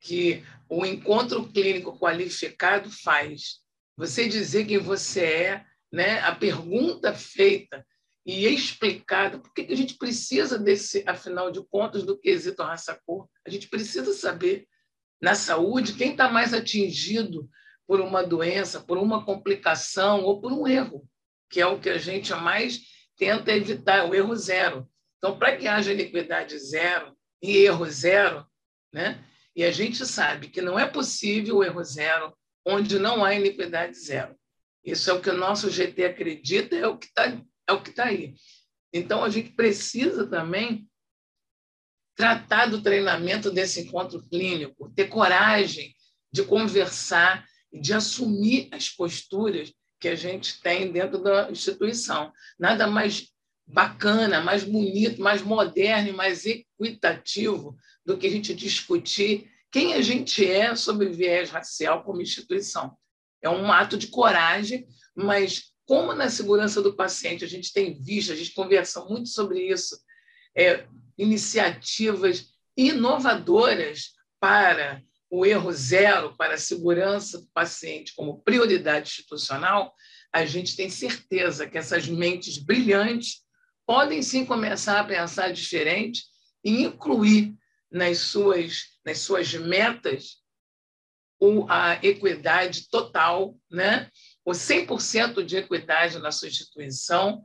que 0.00 0.44
o 0.68 0.84
encontro 0.84 1.46
clínico 1.48 1.98
qualificado 1.98 2.90
faz. 2.90 3.60
Você 3.96 4.28
dizer 4.28 4.66
quem 4.66 4.78
você 4.78 5.24
é, 5.24 5.64
né? 5.92 6.20
a 6.20 6.34
pergunta 6.34 7.14
feita 7.14 7.84
e 8.24 8.46
explicada, 8.46 9.38
por 9.38 9.52
que 9.54 9.72
a 9.72 9.76
gente 9.76 9.94
precisa 9.96 10.58
desse, 10.58 11.04
afinal 11.06 11.50
de 11.50 11.64
contas, 11.68 12.02
do 12.02 12.18
quesito 12.18 12.62
raça-cor? 12.62 13.28
A 13.46 13.50
gente 13.50 13.68
precisa 13.68 14.12
saber, 14.12 14.66
na 15.22 15.34
saúde, 15.34 15.94
quem 15.94 16.10
está 16.10 16.28
mais 16.28 16.52
atingido 16.52 17.48
por 17.86 18.00
uma 18.00 18.24
doença, 18.24 18.80
por 18.80 18.98
uma 18.98 19.24
complicação 19.24 20.24
ou 20.24 20.40
por 20.40 20.52
um 20.52 20.66
erro, 20.66 21.08
que 21.48 21.60
é 21.60 21.66
o 21.66 21.78
que 21.78 21.88
a 21.88 21.98
gente 21.98 22.34
mais 22.34 22.80
tenta 23.16 23.52
evitar, 23.52 24.10
o 24.10 24.14
erro 24.14 24.34
zero. 24.34 24.88
Então, 25.18 25.38
para 25.38 25.56
que 25.56 25.68
haja 25.68 25.92
iniquidade 25.92 26.58
zero 26.58 27.16
e 27.40 27.56
erro 27.58 27.86
zero, 27.86 28.44
né? 28.92 29.24
E 29.56 29.64
a 29.64 29.72
gente 29.72 30.04
sabe 30.04 30.48
que 30.48 30.60
não 30.60 30.78
é 30.78 30.86
possível 30.86 31.56
o 31.56 31.64
erro 31.64 31.82
zero 31.82 32.36
onde 32.64 32.98
não 32.98 33.24
há 33.24 33.34
iniquidade 33.34 33.96
zero. 33.98 34.36
Isso 34.84 35.10
é 35.10 35.14
o 35.14 35.20
que 35.20 35.30
o 35.30 35.36
nosso 35.36 35.70
GT 35.70 36.04
acredita, 36.04 36.76
é 36.76 36.86
o 36.86 36.98
que 36.98 37.06
está 37.06 37.40
é 37.68 37.72
o 37.72 37.82
que 37.82 37.90
está 37.90 38.04
aí. 38.04 38.34
Então, 38.92 39.24
a 39.24 39.28
gente 39.28 39.50
precisa 39.50 40.26
também 40.26 40.88
tratar 42.14 42.66
do 42.66 42.80
treinamento 42.80 43.50
desse 43.50 43.80
encontro 43.80 44.22
clínico, 44.28 44.92
ter 44.94 45.08
coragem 45.08 45.94
de 46.32 46.44
conversar 46.44 47.44
e 47.72 47.80
de 47.80 47.92
assumir 47.92 48.68
as 48.72 48.88
posturas 48.88 49.72
que 50.00 50.08
a 50.08 50.14
gente 50.14 50.60
tem 50.60 50.92
dentro 50.92 51.18
da 51.18 51.50
instituição. 51.50 52.32
Nada 52.58 52.86
mais 52.86 53.30
bacana, 53.66 54.40
mais 54.40 54.62
bonito, 54.62 55.20
mais 55.20 55.42
moderno 55.42 56.08
e 56.08 56.12
mais 56.12 56.44
equitativo 56.46 57.76
do 58.04 58.16
que 58.16 58.26
a 58.26 58.30
gente 58.30 58.54
discutir 58.54 59.50
quem 59.70 59.94
a 59.94 60.00
gente 60.00 60.46
é 60.46 60.74
sob 60.74 61.06
viés 61.08 61.50
racial 61.50 62.04
como 62.04 62.22
instituição. 62.22 62.96
É 63.42 63.50
um 63.50 63.70
ato 63.70 63.98
de 63.98 64.06
coragem, 64.06 64.86
mas 65.14 65.72
como 65.84 66.14
na 66.14 66.30
segurança 66.30 66.80
do 66.80 66.94
paciente 66.94 67.44
a 67.44 67.48
gente 67.48 67.72
tem 67.72 67.92
visto, 68.00 68.32
a 68.32 68.36
gente 68.36 68.54
conversa 68.54 69.04
muito 69.04 69.28
sobre 69.28 69.68
isso, 69.68 69.98
é, 70.56 70.86
iniciativas 71.18 72.46
inovadoras 72.76 74.12
para 74.40 75.02
o 75.30 75.44
erro 75.44 75.72
zero, 75.72 76.36
para 76.36 76.54
a 76.54 76.58
segurança 76.58 77.38
do 77.40 77.48
paciente 77.52 78.14
como 78.14 78.42
prioridade 78.42 79.08
institucional, 79.08 79.92
a 80.32 80.44
gente 80.44 80.76
tem 80.76 80.88
certeza 80.88 81.66
que 81.66 81.78
essas 81.78 82.06
mentes 82.06 82.58
brilhantes 82.58 83.45
podem 83.86 84.20
sim 84.20 84.44
começar 84.44 85.00
a 85.00 85.04
pensar 85.04 85.52
diferente 85.52 86.24
e 86.64 86.82
incluir 86.82 87.54
nas 87.90 88.18
suas, 88.18 88.98
nas 89.04 89.18
suas 89.18 89.54
metas 89.54 90.44
a 91.68 91.94
equidade 92.02 92.88
total, 92.88 93.56
né? 93.70 94.10
o 94.44 94.52
100% 94.52 95.44
de 95.44 95.56
equidade 95.56 96.18
na 96.18 96.32
sua 96.32 96.48
instituição 96.48 97.42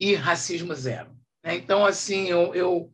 e 0.00 0.14
racismo 0.14 0.74
zero. 0.74 1.16
Né? 1.42 1.56
Então, 1.56 1.84
assim, 1.84 2.26
eu, 2.26 2.54
eu, 2.54 2.92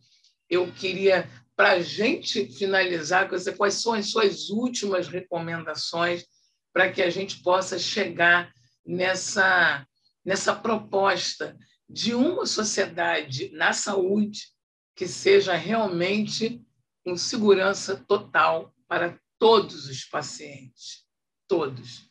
eu 0.48 0.72
queria, 0.72 1.28
para 1.56 1.72
a 1.72 1.80
gente 1.80 2.46
finalizar, 2.46 3.28
quais 3.56 3.74
são 3.74 3.94
as 3.94 4.10
suas 4.10 4.50
últimas 4.50 5.08
recomendações 5.08 6.24
para 6.72 6.90
que 6.90 7.02
a 7.02 7.10
gente 7.10 7.42
possa 7.42 7.78
chegar 7.78 8.52
nessa, 8.84 9.86
nessa 10.24 10.54
proposta 10.54 11.56
de 11.90 12.14
uma 12.14 12.46
sociedade 12.46 13.50
na 13.52 13.72
saúde 13.72 14.52
que 14.94 15.08
seja 15.08 15.54
realmente 15.54 16.64
com 17.04 17.16
segurança 17.16 17.96
total 18.06 18.72
para 18.86 19.18
todos 19.38 19.88
os 19.88 20.04
pacientes, 20.04 21.04
todos. 21.48 22.08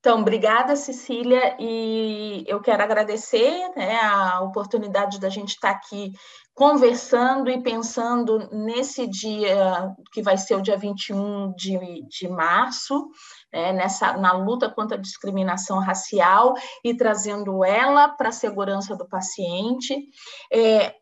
Então, 0.00 0.20
obrigada, 0.20 0.74
Cecília, 0.76 1.56
e 1.60 2.42
eu 2.48 2.58
quero 2.60 2.82
agradecer 2.82 3.68
né, 3.76 4.00
a 4.00 4.40
oportunidade 4.40 5.20
da 5.20 5.28
gente 5.28 5.50
estar 5.50 5.70
aqui 5.70 6.12
conversando 6.60 7.50
e 7.50 7.62
pensando 7.62 8.46
nesse 8.52 9.06
dia, 9.06 9.94
que 10.12 10.20
vai 10.20 10.36
ser 10.36 10.56
o 10.56 10.60
dia 10.60 10.76
21 10.76 11.54
de, 11.56 12.06
de 12.06 12.28
março, 12.28 13.08
né, 13.50 13.72
nessa, 13.72 14.18
na 14.18 14.32
luta 14.32 14.68
contra 14.68 14.98
a 14.98 15.00
discriminação 15.00 15.78
racial 15.78 16.52
e 16.84 16.94
trazendo 16.94 17.64
ela 17.64 18.10
para 18.10 18.28
a 18.28 18.32
segurança 18.32 18.94
do 18.94 19.08
paciente. 19.08 20.06
É, 20.52 20.99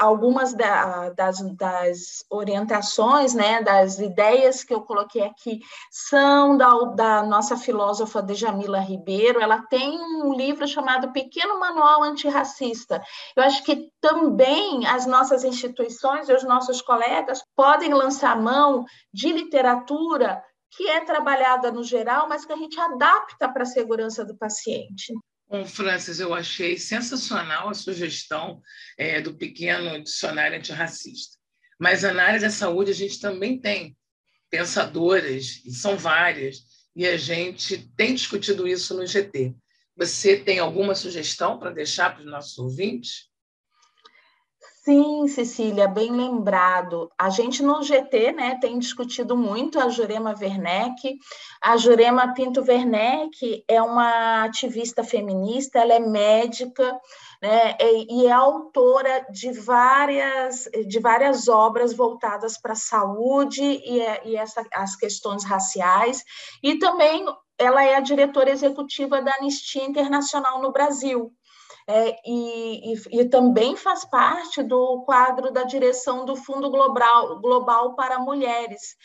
algumas 0.00 0.52
da, 0.54 1.10
das, 1.10 1.40
das, 1.54 2.24
orientações, 2.28 3.32
né, 3.32 3.62
das 3.62 3.98
ideias 4.00 4.64
que 4.64 4.74
eu 4.74 4.82
coloquei 4.82 5.22
aqui 5.22 5.60
são 5.90 6.56
da, 6.56 6.70
da, 6.94 7.22
nossa 7.22 7.56
filósofa 7.56 8.22
Djamila 8.22 8.80
Ribeiro. 8.80 9.40
Ela 9.40 9.62
tem 9.62 10.00
um 10.00 10.34
livro 10.34 10.66
chamado 10.66 11.12
Pequeno 11.12 11.60
Manual 11.60 12.02
Antirracista. 12.02 13.00
Eu 13.36 13.44
acho 13.44 13.62
que 13.62 13.90
também 14.00 14.86
as 14.86 15.06
nossas 15.06 15.44
instituições 15.44 16.28
e 16.28 16.34
os 16.34 16.42
nossos 16.42 16.82
colegas 16.82 17.42
podem 17.54 17.94
lançar 17.94 18.40
mão 18.40 18.84
de 19.12 19.32
literatura 19.32 20.42
que 20.70 20.88
é 20.88 21.04
trabalhada 21.04 21.70
no 21.70 21.84
geral, 21.84 22.28
mas 22.28 22.44
que 22.44 22.52
a 22.52 22.56
gente 22.56 22.78
adapta 22.78 23.48
para 23.48 23.62
a 23.62 23.66
segurança 23.66 24.24
do 24.24 24.36
paciente. 24.36 25.14
Bom, 25.48 25.64
Francis, 25.64 26.18
eu 26.18 26.34
achei 26.34 26.76
sensacional 26.76 27.68
a 27.68 27.74
sugestão 27.74 28.60
é, 28.98 29.20
do 29.20 29.34
pequeno 29.34 30.02
dicionário 30.02 30.58
antirracista. 30.58 31.38
Mas 31.78 32.02
na 32.02 32.24
área 32.24 32.40
da 32.40 32.50
saúde 32.50 32.90
a 32.90 32.94
gente 32.94 33.20
também 33.20 33.60
tem 33.60 33.96
pensadoras, 34.50 35.62
e 35.64 35.70
são 35.70 35.96
várias, 35.96 36.64
e 36.96 37.06
a 37.06 37.16
gente 37.16 37.88
tem 37.96 38.14
discutido 38.14 38.66
isso 38.66 38.94
no 38.94 39.06
GT. 39.06 39.54
Você 39.96 40.36
tem 40.36 40.58
alguma 40.58 40.94
sugestão 40.94 41.58
para 41.58 41.70
deixar 41.70 42.14
para 42.14 42.24
os 42.24 42.30
nossos 42.30 42.58
ouvintes? 42.58 43.25
Sim, 44.86 45.26
Cecília, 45.26 45.88
bem 45.88 46.12
lembrado. 46.12 47.10
A 47.18 47.28
gente 47.28 47.60
no 47.60 47.82
GT 47.82 48.30
né, 48.30 48.56
tem 48.60 48.78
discutido 48.78 49.36
muito 49.36 49.80
a 49.80 49.88
Jurema 49.88 50.32
Werneck. 50.40 51.18
A 51.60 51.76
Jurema 51.76 52.32
Pinto 52.34 52.60
Werneck 52.60 53.64
é 53.66 53.82
uma 53.82 54.44
ativista 54.44 55.02
feminista, 55.02 55.80
ela 55.80 55.94
é 55.94 55.98
médica 55.98 56.96
né, 57.42 57.76
e 57.80 58.28
é 58.28 58.30
autora 58.30 59.26
de 59.28 59.50
várias, 59.50 60.68
de 60.86 61.00
várias 61.00 61.48
obras 61.48 61.92
voltadas 61.92 62.56
para 62.56 62.74
a 62.74 62.76
saúde 62.76 63.64
e, 63.64 63.98
e 64.24 64.36
essa, 64.36 64.64
as 64.72 64.94
questões 64.94 65.42
raciais, 65.44 66.22
e 66.62 66.78
também 66.78 67.26
ela 67.58 67.82
é 67.84 67.96
a 67.96 68.00
diretora 68.00 68.50
executiva 68.50 69.20
da 69.20 69.34
Anistia 69.34 69.84
Internacional 69.84 70.62
no 70.62 70.70
Brasil 70.70 71.32
é, 71.88 72.16
e, 72.26 72.92
e, 72.94 73.20
e, 73.20 73.24
também 73.28 73.76
faz 73.76 74.04
parte 74.04 74.60
do 74.62 75.02
quadro 75.04 75.52
da 75.52 75.62
direção 75.62 76.24
do 76.24 76.34
Fundo 76.34 76.68
Global, 76.68 77.40
Global 77.40 77.94
para 77.94 78.18
Mulheres. 78.18 78.96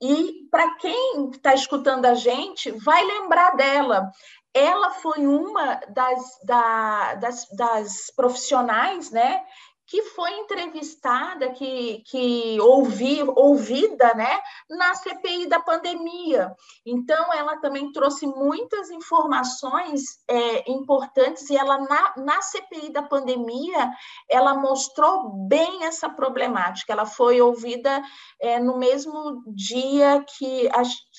E 0.00 0.48
para 0.50 0.76
quem 0.76 1.30
está 1.30 1.52
escutando 1.52 2.06
a 2.06 2.14
gente, 2.14 2.70
vai 2.70 3.04
lembrar 3.04 3.56
dela. 3.56 4.10
ela 4.54 4.90
foi 4.90 5.26
uma 5.26 5.80
das, 5.90 6.38
da, 6.44 7.14
das, 7.16 7.46
das 7.56 8.10
profissionais, 8.16 9.10
né, 9.10 9.42
que 9.90 10.04
foi 10.04 10.30
entrevistada, 10.34 11.50
que, 11.50 12.04
que 12.06 12.60
ouvi, 12.60 13.24
ouvida 13.34 14.14
né, 14.14 14.38
na 14.68 14.94
CPI 14.94 15.48
da 15.48 15.58
pandemia. 15.58 16.54
Então, 16.86 17.34
ela 17.34 17.56
também 17.56 17.90
trouxe 17.90 18.24
muitas 18.24 18.88
informações 18.92 20.22
é, 20.28 20.70
importantes 20.70 21.50
e 21.50 21.56
ela, 21.56 21.76
na, 21.78 22.14
na 22.18 22.40
CPI 22.40 22.92
da 22.92 23.02
pandemia, 23.02 23.90
ela 24.28 24.54
mostrou 24.54 25.28
bem 25.48 25.84
essa 25.84 26.08
problemática. 26.08 26.92
Ela 26.92 27.04
foi 27.04 27.40
ouvida 27.40 28.00
é, 28.40 28.60
no 28.60 28.78
mesmo 28.78 29.42
dia 29.48 30.24
que 30.38 30.70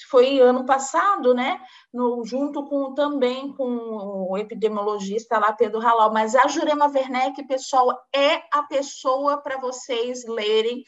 foi 0.09 0.39
ano 0.39 0.65
passado, 0.65 1.33
né? 1.33 1.59
No, 1.93 2.23
junto 2.23 2.65
com 2.65 2.93
também 2.93 3.51
com 3.53 4.29
o 4.29 4.37
epidemiologista 4.37 5.37
lá, 5.37 5.51
Pedro 5.51 5.81
Halal, 5.81 6.13
mas 6.13 6.35
a 6.35 6.47
Jurema 6.47 6.87
Werneck, 6.87 7.45
pessoal, 7.45 7.89
é 8.15 8.41
a 8.53 8.63
pessoa 8.63 9.37
para 9.37 9.57
vocês 9.57 10.25
lerem. 10.25 10.83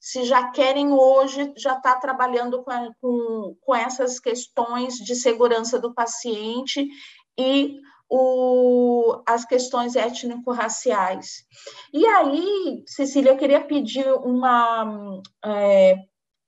Se 0.00 0.24
já 0.24 0.50
querem 0.50 0.92
hoje, 0.92 1.52
já 1.56 1.74
está 1.76 1.96
trabalhando 1.96 2.62
com, 2.64 2.72
com, 3.00 3.56
com 3.60 3.74
essas 3.74 4.18
questões 4.18 4.94
de 4.96 5.14
segurança 5.14 5.78
do 5.78 5.94
paciente 5.94 6.88
e 7.38 7.78
o, 8.08 9.22
as 9.26 9.44
questões 9.44 9.94
étnico-raciais. 9.94 11.44
E 11.92 12.06
aí, 12.06 12.82
Cecília, 12.86 13.32
eu 13.32 13.36
queria 13.36 13.60
pedir 13.60 14.10
uma. 14.24 15.20
É, 15.44 15.96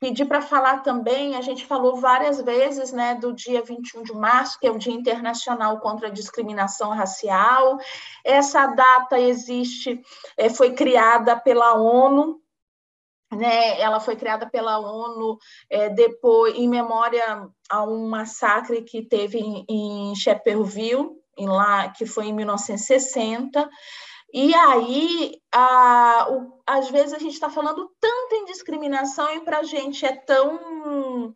pedir 0.01 0.25
para 0.25 0.41
falar 0.41 0.79
também, 0.79 1.37
a 1.37 1.43
gente 1.43 1.67
falou 1.67 1.97
várias 1.97 2.41
vezes 2.41 2.91
né, 2.91 3.15
do 3.15 3.35
dia 3.35 3.63
21 3.63 4.03
de 4.03 4.15
março, 4.15 4.59
que 4.59 4.67
é 4.67 4.71
o 4.71 4.79
Dia 4.79 4.95
Internacional 4.95 5.79
contra 5.79 6.09
a 6.09 6.11
Discriminação 6.11 6.91
Racial. 6.91 7.79
Essa 8.25 8.67
data 8.69 9.21
existe, 9.21 10.01
é, 10.39 10.49
foi 10.49 10.73
criada 10.73 11.39
pela 11.39 11.75
ONU, 11.75 12.41
né, 13.31 13.79
ela 13.81 14.01
foi 14.01 14.17
criada 14.17 14.49
pela 14.49 14.79
ONU 14.81 15.39
é, 15.69 15.89
depois 15.91 16.57
em 16.57 16.69
memória 16.69 17.47
a 17.69 17.85
um 17.85 18.09
massacre 18.09 18.83
que 18.83 19.03
teve 19.03 19.39
em, 19.39 19.65
em 19.69 20.17
Shepherdville, 20.17 21.11
em 21.37 21.47
lá, 21.47 21.91
que 21.91 22.07
foi 22.07 22.27
em 22.27 22.33
1960. 22.33 23.69
E 24.33 24.55
aí, 24.55 25.41
a, 25.53 26.29
o, 26.31 26.63
às 26.67 26.89
vezes 26.91 27.13
a 27.13 27.19
gente 27.19 27.33
está 27.33 27.51
falando 27.51 27.91
tanto 28.01 28.35
em 28.35 28.45
discriminação 28.45 29.35
e 29.35 29.41
para 29.41 29.59
a 29.59 29.63
gente 29.63 30.07
é 30.07 30.15
tão, 30.15 31.35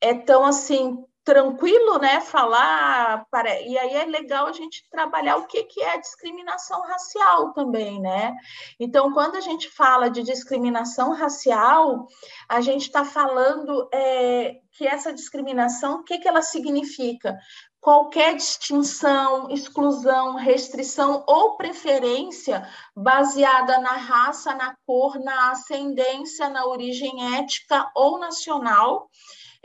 é 0.00 0.14
tão 0.14 0.44
assim 0.44 1.04
tranquilo, 1.26 1.98
né? 1.98 2.20
Falar 2.20 3.26
para 3.28 3.60
e 3.60 3.76
aí 3.76 3.94
é 3.94 4.04
legal 4.04 4.46
a 4.46 4.52
gente 4.52 4.88
trabalhar 4.88 5.36
o 5.38 5.46
que, 5.46 5.64
que 5.64 5.82
é 5.82 5.98
discriminação 5.98 6.80
racial 6.82 7.52
também, 7.52 8.00
né? 8.00 8.32
Então, 8.78 9.12
quando 9.12 9.34
a 9.34 9.40
gente 9.40 9.68
fala 9.68 10.08
de 10.08 10.22
discriminação 10.22 11.12
racial, 11.12 12.06
a 12.48 12.60
gente 12.60 12.82
está 12.82 13.04
falando 13.04 13.88
é, 13.92 14.60
que 14.70 14.86
essa 14.86 15.12
discriminação, 15.12 15.96
o 15.96 16.04
que, 16.04 16.18
que 16.18 16.28
ela 16.28 16.42
significa? 16.42 17.36
qualquer 17.80 18.34
distinção, 18.34 19.48
exclusão, 19.48 20.34
restrição 20.34 21.22
ou 21.24 21.56
preferência 21.56 22.68
baseada 22.96 23.78
na 23.78 23.92
raça, 23.92 24.52
na 24.56 24.74
cor, 24.84 25.20
na 25.20 25.52
ascendência, 25.52 26.48
na 26.48 26.66
origem 26.66 27.36
ética 27.36 27.88
ou 27.94 28.18
nacional, 28.18 29.08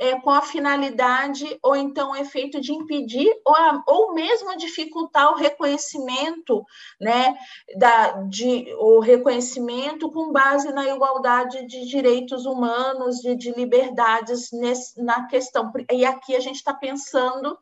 é, 0.01 0.19
com 0.19 0.31
a 0.31 0.41
finalidade 0.41 1.59
ou 1.61 1.75
então 1.75 2.11
o 2.11 2.15
efeito 2.15 2.59
de 2.59 2.73
impedir 2.73 3.31
ou, 3.45 3.55
a, 3.55 3.83
ou 3.85 4.15
mesmo 4.15 4.57
dificultar 4.57 5.31
o 5.31 5.35
reconhecimento, 5.35 6.65
né, 6.99 7.37
da, 7.77 8.23
de, 8.23 8.73
o 8.79 8.99
reconhecimento 8.99 10.11
com 10.11 10.31
base 10.31 10.73
na 10.73 10.89
igualdade 10.89 11.67
de 11.67 11.85
direitos 11.85 12.47
humanos, 12.47 13.17
de, 13.17 13.35
de 13.35 13.51
liberdades 13.51 14.51
nesse, 14.51 14.99
na 14.99 15.27
questão. 15.27 15.71
E 15.91 16.03
aqui 16.03 16.35
a 16.35 16.39
gente 16.39 16.55
está 16.55 16.73
pensando 16.73 17.55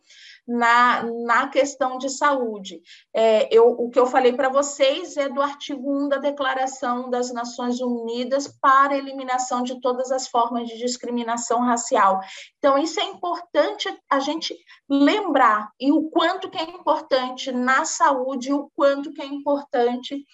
na, 0.49 1.03
na 1.03 1.47
questão 1.47 1.99
de 1.99 2.09
saúde. 2.09 2.81
É, 3.13 3.47
eu, 3.55 3.67
o 3.67 3.89
que 3.91 3.99
eu 3.99 4.07
falei 4.07 4.33
para 4.33 4.49
vocês 4.49 5.15
é 5.15 5.29
do 5.29 5.41
artigo 5.41 6.05
1 6.05 6.09
da 6.09 6.17
Declaração 6.17 7.07
das 7.07 7.31
Nações 7.31 7.79
Unidas 7.79 8.47
para 8.59 8.95
a 8.95 8.97
eliminação 8.97 9.61
de 9.61 9.79
todas 9.79 10.11
as 10.11 10.27
formas 10.27 10.67
de 10.67 10.79
discriminação 10.79 11.59
racial. 11.61 12.19
Então, 12.57 12.79
isso 12.79 12.99
é 12.99 13.03
importante 13.03 13.87
a 14.09 14.19
gente 14.19 14.57
lembrar, 14.89 15.69
e 15.79 15.91
o 15.91 16.09
quanto 16.09 16.49
que 16.49 16.57
é 16.57 16.63
importante 16.63 17.51
na 17.51 17.85
saúde, 17.85 18.51
o 18.51 18.71
quanto 18.75 19.13
que 19.13 19.21
é 19.21 19.25
importante 19.25 20.25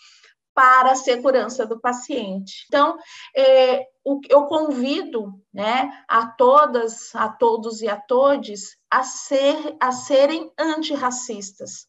para 0.55 0.93
a 0.93 0.95
segurança 0.95 1.65
do 1.65 1.79
paciente. 1.79 2.65
Então, 2.67 2.97
é, 3.35 3.85
eu 4.29 4.45
convido 4.45 5.33
né, 5.53 5.91
a 6.07 6.25
todas, 6.27 7.13
a 7.13 7.27
todos 7.27 7.81
e 7.81 7.89
a 7.89 7.99
todes 7.99 8.77
a, 8.89 9.03
ser, 9.03 9.75
a 9.81 9.91
serem 9.91 10.49
antirracistas. 10.57 11.87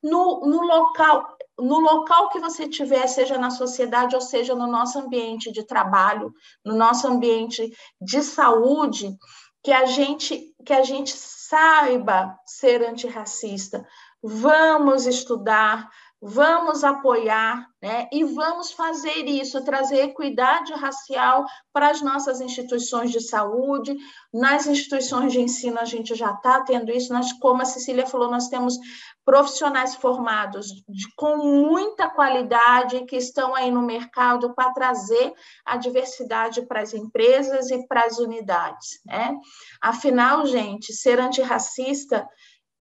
No, 0.00 0.42
no, 0.46 0.62
local, 0.62 1.36
no 1.58 1.80
local 1.80 2.28
que 2.28 2.38
você 2.38 2.68
tiver, 2.68 3.08
seja 3.08 3.36
na 3.38 3.50
sociedade 3.50 4.14
ou 4.14 4.20
seja 4.20 4.54
no 4.54 4.68
nosso 4.68 5.00
ambiente 5.00 5.50
de 5.50 5.64
trabalho, 5.64 6.32
no 6.64 6.76
nosso 6.76 7.08
ambiente 7.08 7.72
de 8.00 8.22
saúde, 8.22 9.16
que 9.64 9.72
a 9.72 9.84
gente, 9.84 10.54
que 10.64 10.72
a 10.72 10.84
gente 10.84 11.12
saiba 11.16 12.38
ser 12.46 12.84
antirracista. 12.84 13.84
Vamos 14.22 15.06
estudar, 15.06 15.90
vamos 16.20 16.82
apoiar 16.82 17.66
né, 17.82 18.08
e 18.10 18.24
vamos 18.24 18.72
fazer 18.72 19.26
isso, 19.26 19.62
trazer 19.64 20.04
equidade 20.04 20.72
racial 20.72 21.44
para 21.72 21.90
as 21.90 22.00
nossas 22.00 22.40
instituições 22.40 23.12
de 23.12 23.20
saúde, 23.20 23.94
nas 24.32 24.66
instituições 24.66 25.32
de 25.32 25.40
ensino 25.40 25.78
a 25.78 25.84
gente 25.84 26.14
já 26.14 26.32
está 26.32 26.62
tendo 26.62 26.90
isso, 26.90 27.12
nós, 27.12 27.32
como 27.34 27.62
a 27.62 27.66
Cecília 27.66 28.06
falou, 28.06 28.30
nós 28.30 28.48
temos 28.48 28.76
profissionais 29.24 29.94
formados 29.96 30.68
de, 30.88 31.06
com 31.16 31.36
muita 31.36 32.08
qualidade 32.08 33.04
que 33.04 33.16
estão 33.16 33.54
aí 33.54 33.70
no 33.70 33.82
mercado 33.82 34.54
para 34.54 34.72
trazer 34.72 35.34
a 35.64 35.76
diversidade 35.76 36.64
para 36.64 36.80
as 36.80 36.94
empresas 36.94 37.70
e 37.70 37.86
para 37.86 38.04
as 38.04 38.18
unidades. 38.18 39.00
Né? 39.04 39.36
Afinal, 39.82 40.46
gente, 40.46 40.94
ser 40.94 41.20
antirracista 41.20 42.26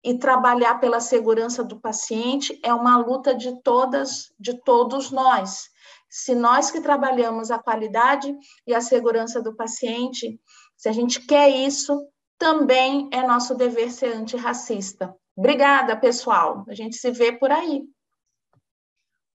e 0.03 0.19
trabalhar 0.19 0.81
pela 0.81 1.01
segurança 1.01 1.63
do 1.63 1.79
paciente 1.79 2.59
é 2.65 2.73
uma 2.73 2.97
luta 2.97 3.35
de 3.35 3.61
todas, 3.63 4.33
de 4.39 4.55
todos 4.63 5.11
nós. 5.11 5.69
Se 6.09 6.35
nós 6.35 6.71
que 6.71 6.81
trabalhamos 6.81 7.51
a 7.51 7.59
qualidade 7.59 8.35
e 8.67 8.75
a 8.75 8.81
segurança 8.81 9.43
do 9.43 9.55
paciente, 9.55 10.41
se 10.77 10.89
a 10.89 10.93
gente 10.93 11.21
quer 11.27 11.51
isso, 11.51 12.09
também 12.39 13.09
é 13.13 13.27
nosso 13.27 13.55
dever 13.55 13.93
ser 13.93 14.15
antirracista. 14.15 15.15
Obrigada, 15.37 15.97
pessoal. 15.97 16.65
A 16.69 16.75
gente 16.75 16.97
se 16.97 17.11
vê 17.11 17.33
por 17.33 17.53
aí. 17.53 17.83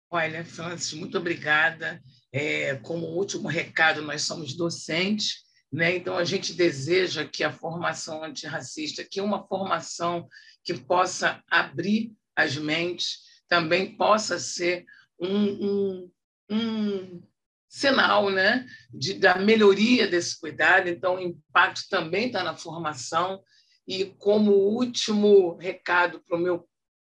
Olha, 0.09 0.45
Francis, 0.45 0.93
muito 0.93 1.17
obrigada. 1.17 2.01
É, 2.31 2.75
como 2.75 3.07
último 3.07 3.47
recado, 3.47 4.01
nós 4.01 4.21
somos 4.23 4.55
docentes 4.55 5.43
né? 5.71 5.95
Então, 5.95 6.17
a 6.17 6.25
gente 6.25 6.53
deseja 6.53 7.25
que 7.25 7.43
a 7.43 7.51
formação 7.51 8.23
antirracista, 8.23 9.05
que 9.05 9.21
uma 9.21 9.47
formação 9.47 10.27
que 10.63 10.73
possa 10.73 11.41
abrir 11.49 12.11
as 12.35 12.57
mentes, 12.57 13.21
também 13.47 13.95
possa 13.95 14.37
ser 14.37 14.85
um, 15.19 15.29
um, 15.29 16.11
um 16.49 17.23
sinal 17.69 18.29
né? 18.29 18.67
de, 18.93 19.13
da 19.13 19.35
melhoria 19.35 20.07
desse 20.07 20.37
cuidado. 20.39 20.89
Então, 20.89 21.15
o 21.15 21.21
impacto 21.21 21.87
também 21.89 22.27
está 22.27 22.43
na 22.43 22.55
formação. 22.55 23.41
E, 23.87 24.05
como 24.17 24.51
último 24.51 25.55
recado 25.55 26.21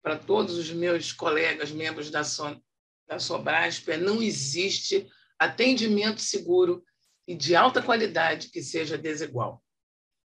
para, 0.02 0.16
todos 0.16 0.56
os 0.56 0.70
meus 0.70 1.10
colegas, 1.10 1.70
membros 1.70 2.10
da, 2.10 2.22
so, 2.22 2.60
da 3.06 3.18
Sobrasp, 3.18 3.88
é 3.88 3.96
não 3.96 4.22
existe 4.22 5.06
atendimento 5.38 6.20
seguro 6.20 6.84
e 7.28 7.34
de 7.34 7.54
alta 7.54 7.82
qualidade 7.82 8.48
que 8.48 8.62
seja 8.62 8.96
desigual. 8.96 9.62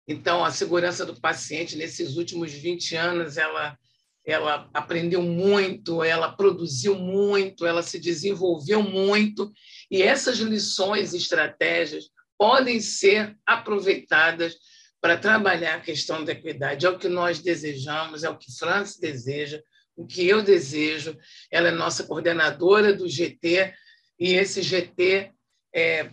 Então, 0.07 0.45
a 0.45 0.51
segurança 0.51 1.03
do 1.03 1.19
paciente, 1.19 1.75
nesses 1.75 2.15
últimos 2.15 2.51
20 2.51 2.95
anos, 2.95 3.37
ela, 3.37 3.75
ela 4.23 4.69
aprendeu 4.71 5.23
muito, 5.23 6.03
ela 6.03 6.31
produziu 6.31 6.93
muito, 6.93 7.65
ela 7.65 7.81
se 7.81 7.99
desenvolveu 7.99 8.83
muito, 8.83 9.51
e 9.89 10.03
essas 10.03 10.37
lições 10.37 11.13
e 11.13 11.17
estratégias 11.17 12.05
podem 12.37 12.79
ser 12.79 13.35
aproveitadas 13.47 14.55
para 15.01 15.17
trabalhar 15.17 15.75
a 15.75 15.81
questão 15.81 16.23
da 16.23 16.33
equidade. 16.33 16.85
É 16.85 16.89
o 16.89 16.99
que 16.99 17.09
nós 17.09 17.39
desejamos, 17.39 18.23
é 18.23 18.29
o 18.29 18.37
que 18.37 18.55
França 18.55 19.01
deseja, 19.01 19.59
o 19.95 20.05
que 20.05 20.27
eu 20.27 20.43
desejo. 20.43 21.17
Ela 21.49 21.69
é 21.69 21.71
nossa 21.71 22.03
coordenadora 22.03 22.93
do 22.93 23.09
GT, 23.09 23.73
e 24.19 24.33
esse 24.33 24.61
GT 24.61 25.31
é, 25.73 26.11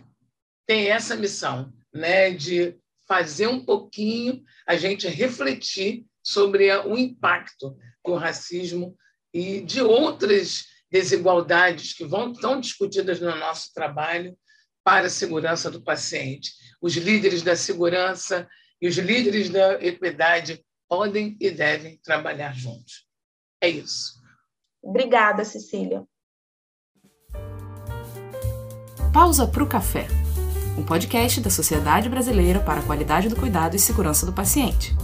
tem 0.69 0.91
essa 0.91 1.15
missão, 1.15 1.73
né, 1.91 2.29
de 2.29 2.77
fazer 3.07 3.47
um 3.47 3.65
pouquinho 3.65 4.43
a 4.67 4.77
gente 4.77 5.07
refletir 5.07 6.05
sobre 6.23 6.71
o 6.85 6.95
impacto 6.95 7.75
que 8.05 8.11
o 8.11 8.15
racismo 8.15 8.95
e 9.33 9.61
de 9.61 9.81
outras 9.81 10.65
desigualdades 10.91 11.93
que 11.93 12.05
vão 12.05 12.31
tão 12.31 12.61
discutidas 12.61 13.19
no 13.19 13.35
nosso 13.35 13.73
trabalho 13.73 14.37
para 14.83 15.07
a 15.07 15.09
segurança 15.09 15.71
do 15.71 15.81
paciente. 15.81 16.51
Os 16.79 16.95
líderes 16.95 17.41
da 17.41 17.55
segurança 17.55 18.47
e 18.79 18.87
os 18.87 18.95
líderes 18.95 19.49
da 19.49 19.73
equidade 19.83 20.63
podem 20.87 21.35
e 21.41 21.49
devem 21.49 21.97
trabalhar 22.03 22.53
juntos. 22.53 23.07
É 23.59 23.67
isso. 23.67 24.21
Obrigada, 24.83 25.43
Cecília. 25.43 26.05
Pausa 29.11 29.47
para 29.47 29.63
o 29.63 29.67
café. 29.67 30.07
Um 30.79 30.83
podcast 30.83 31.41
da 31.41 31.49
Sociedade 31.49 32.07
Brasileira 32.07 32.61
para 32.61 32.79
a 32.79 32.83
Qualidade 32.83 33.27
do 33.27 33.35
Cuidado 33.35 33.75
e 33.75 33.79
Segurança 33.79 34.25
do 34.25 34.31
Paciente. 34.31 34.95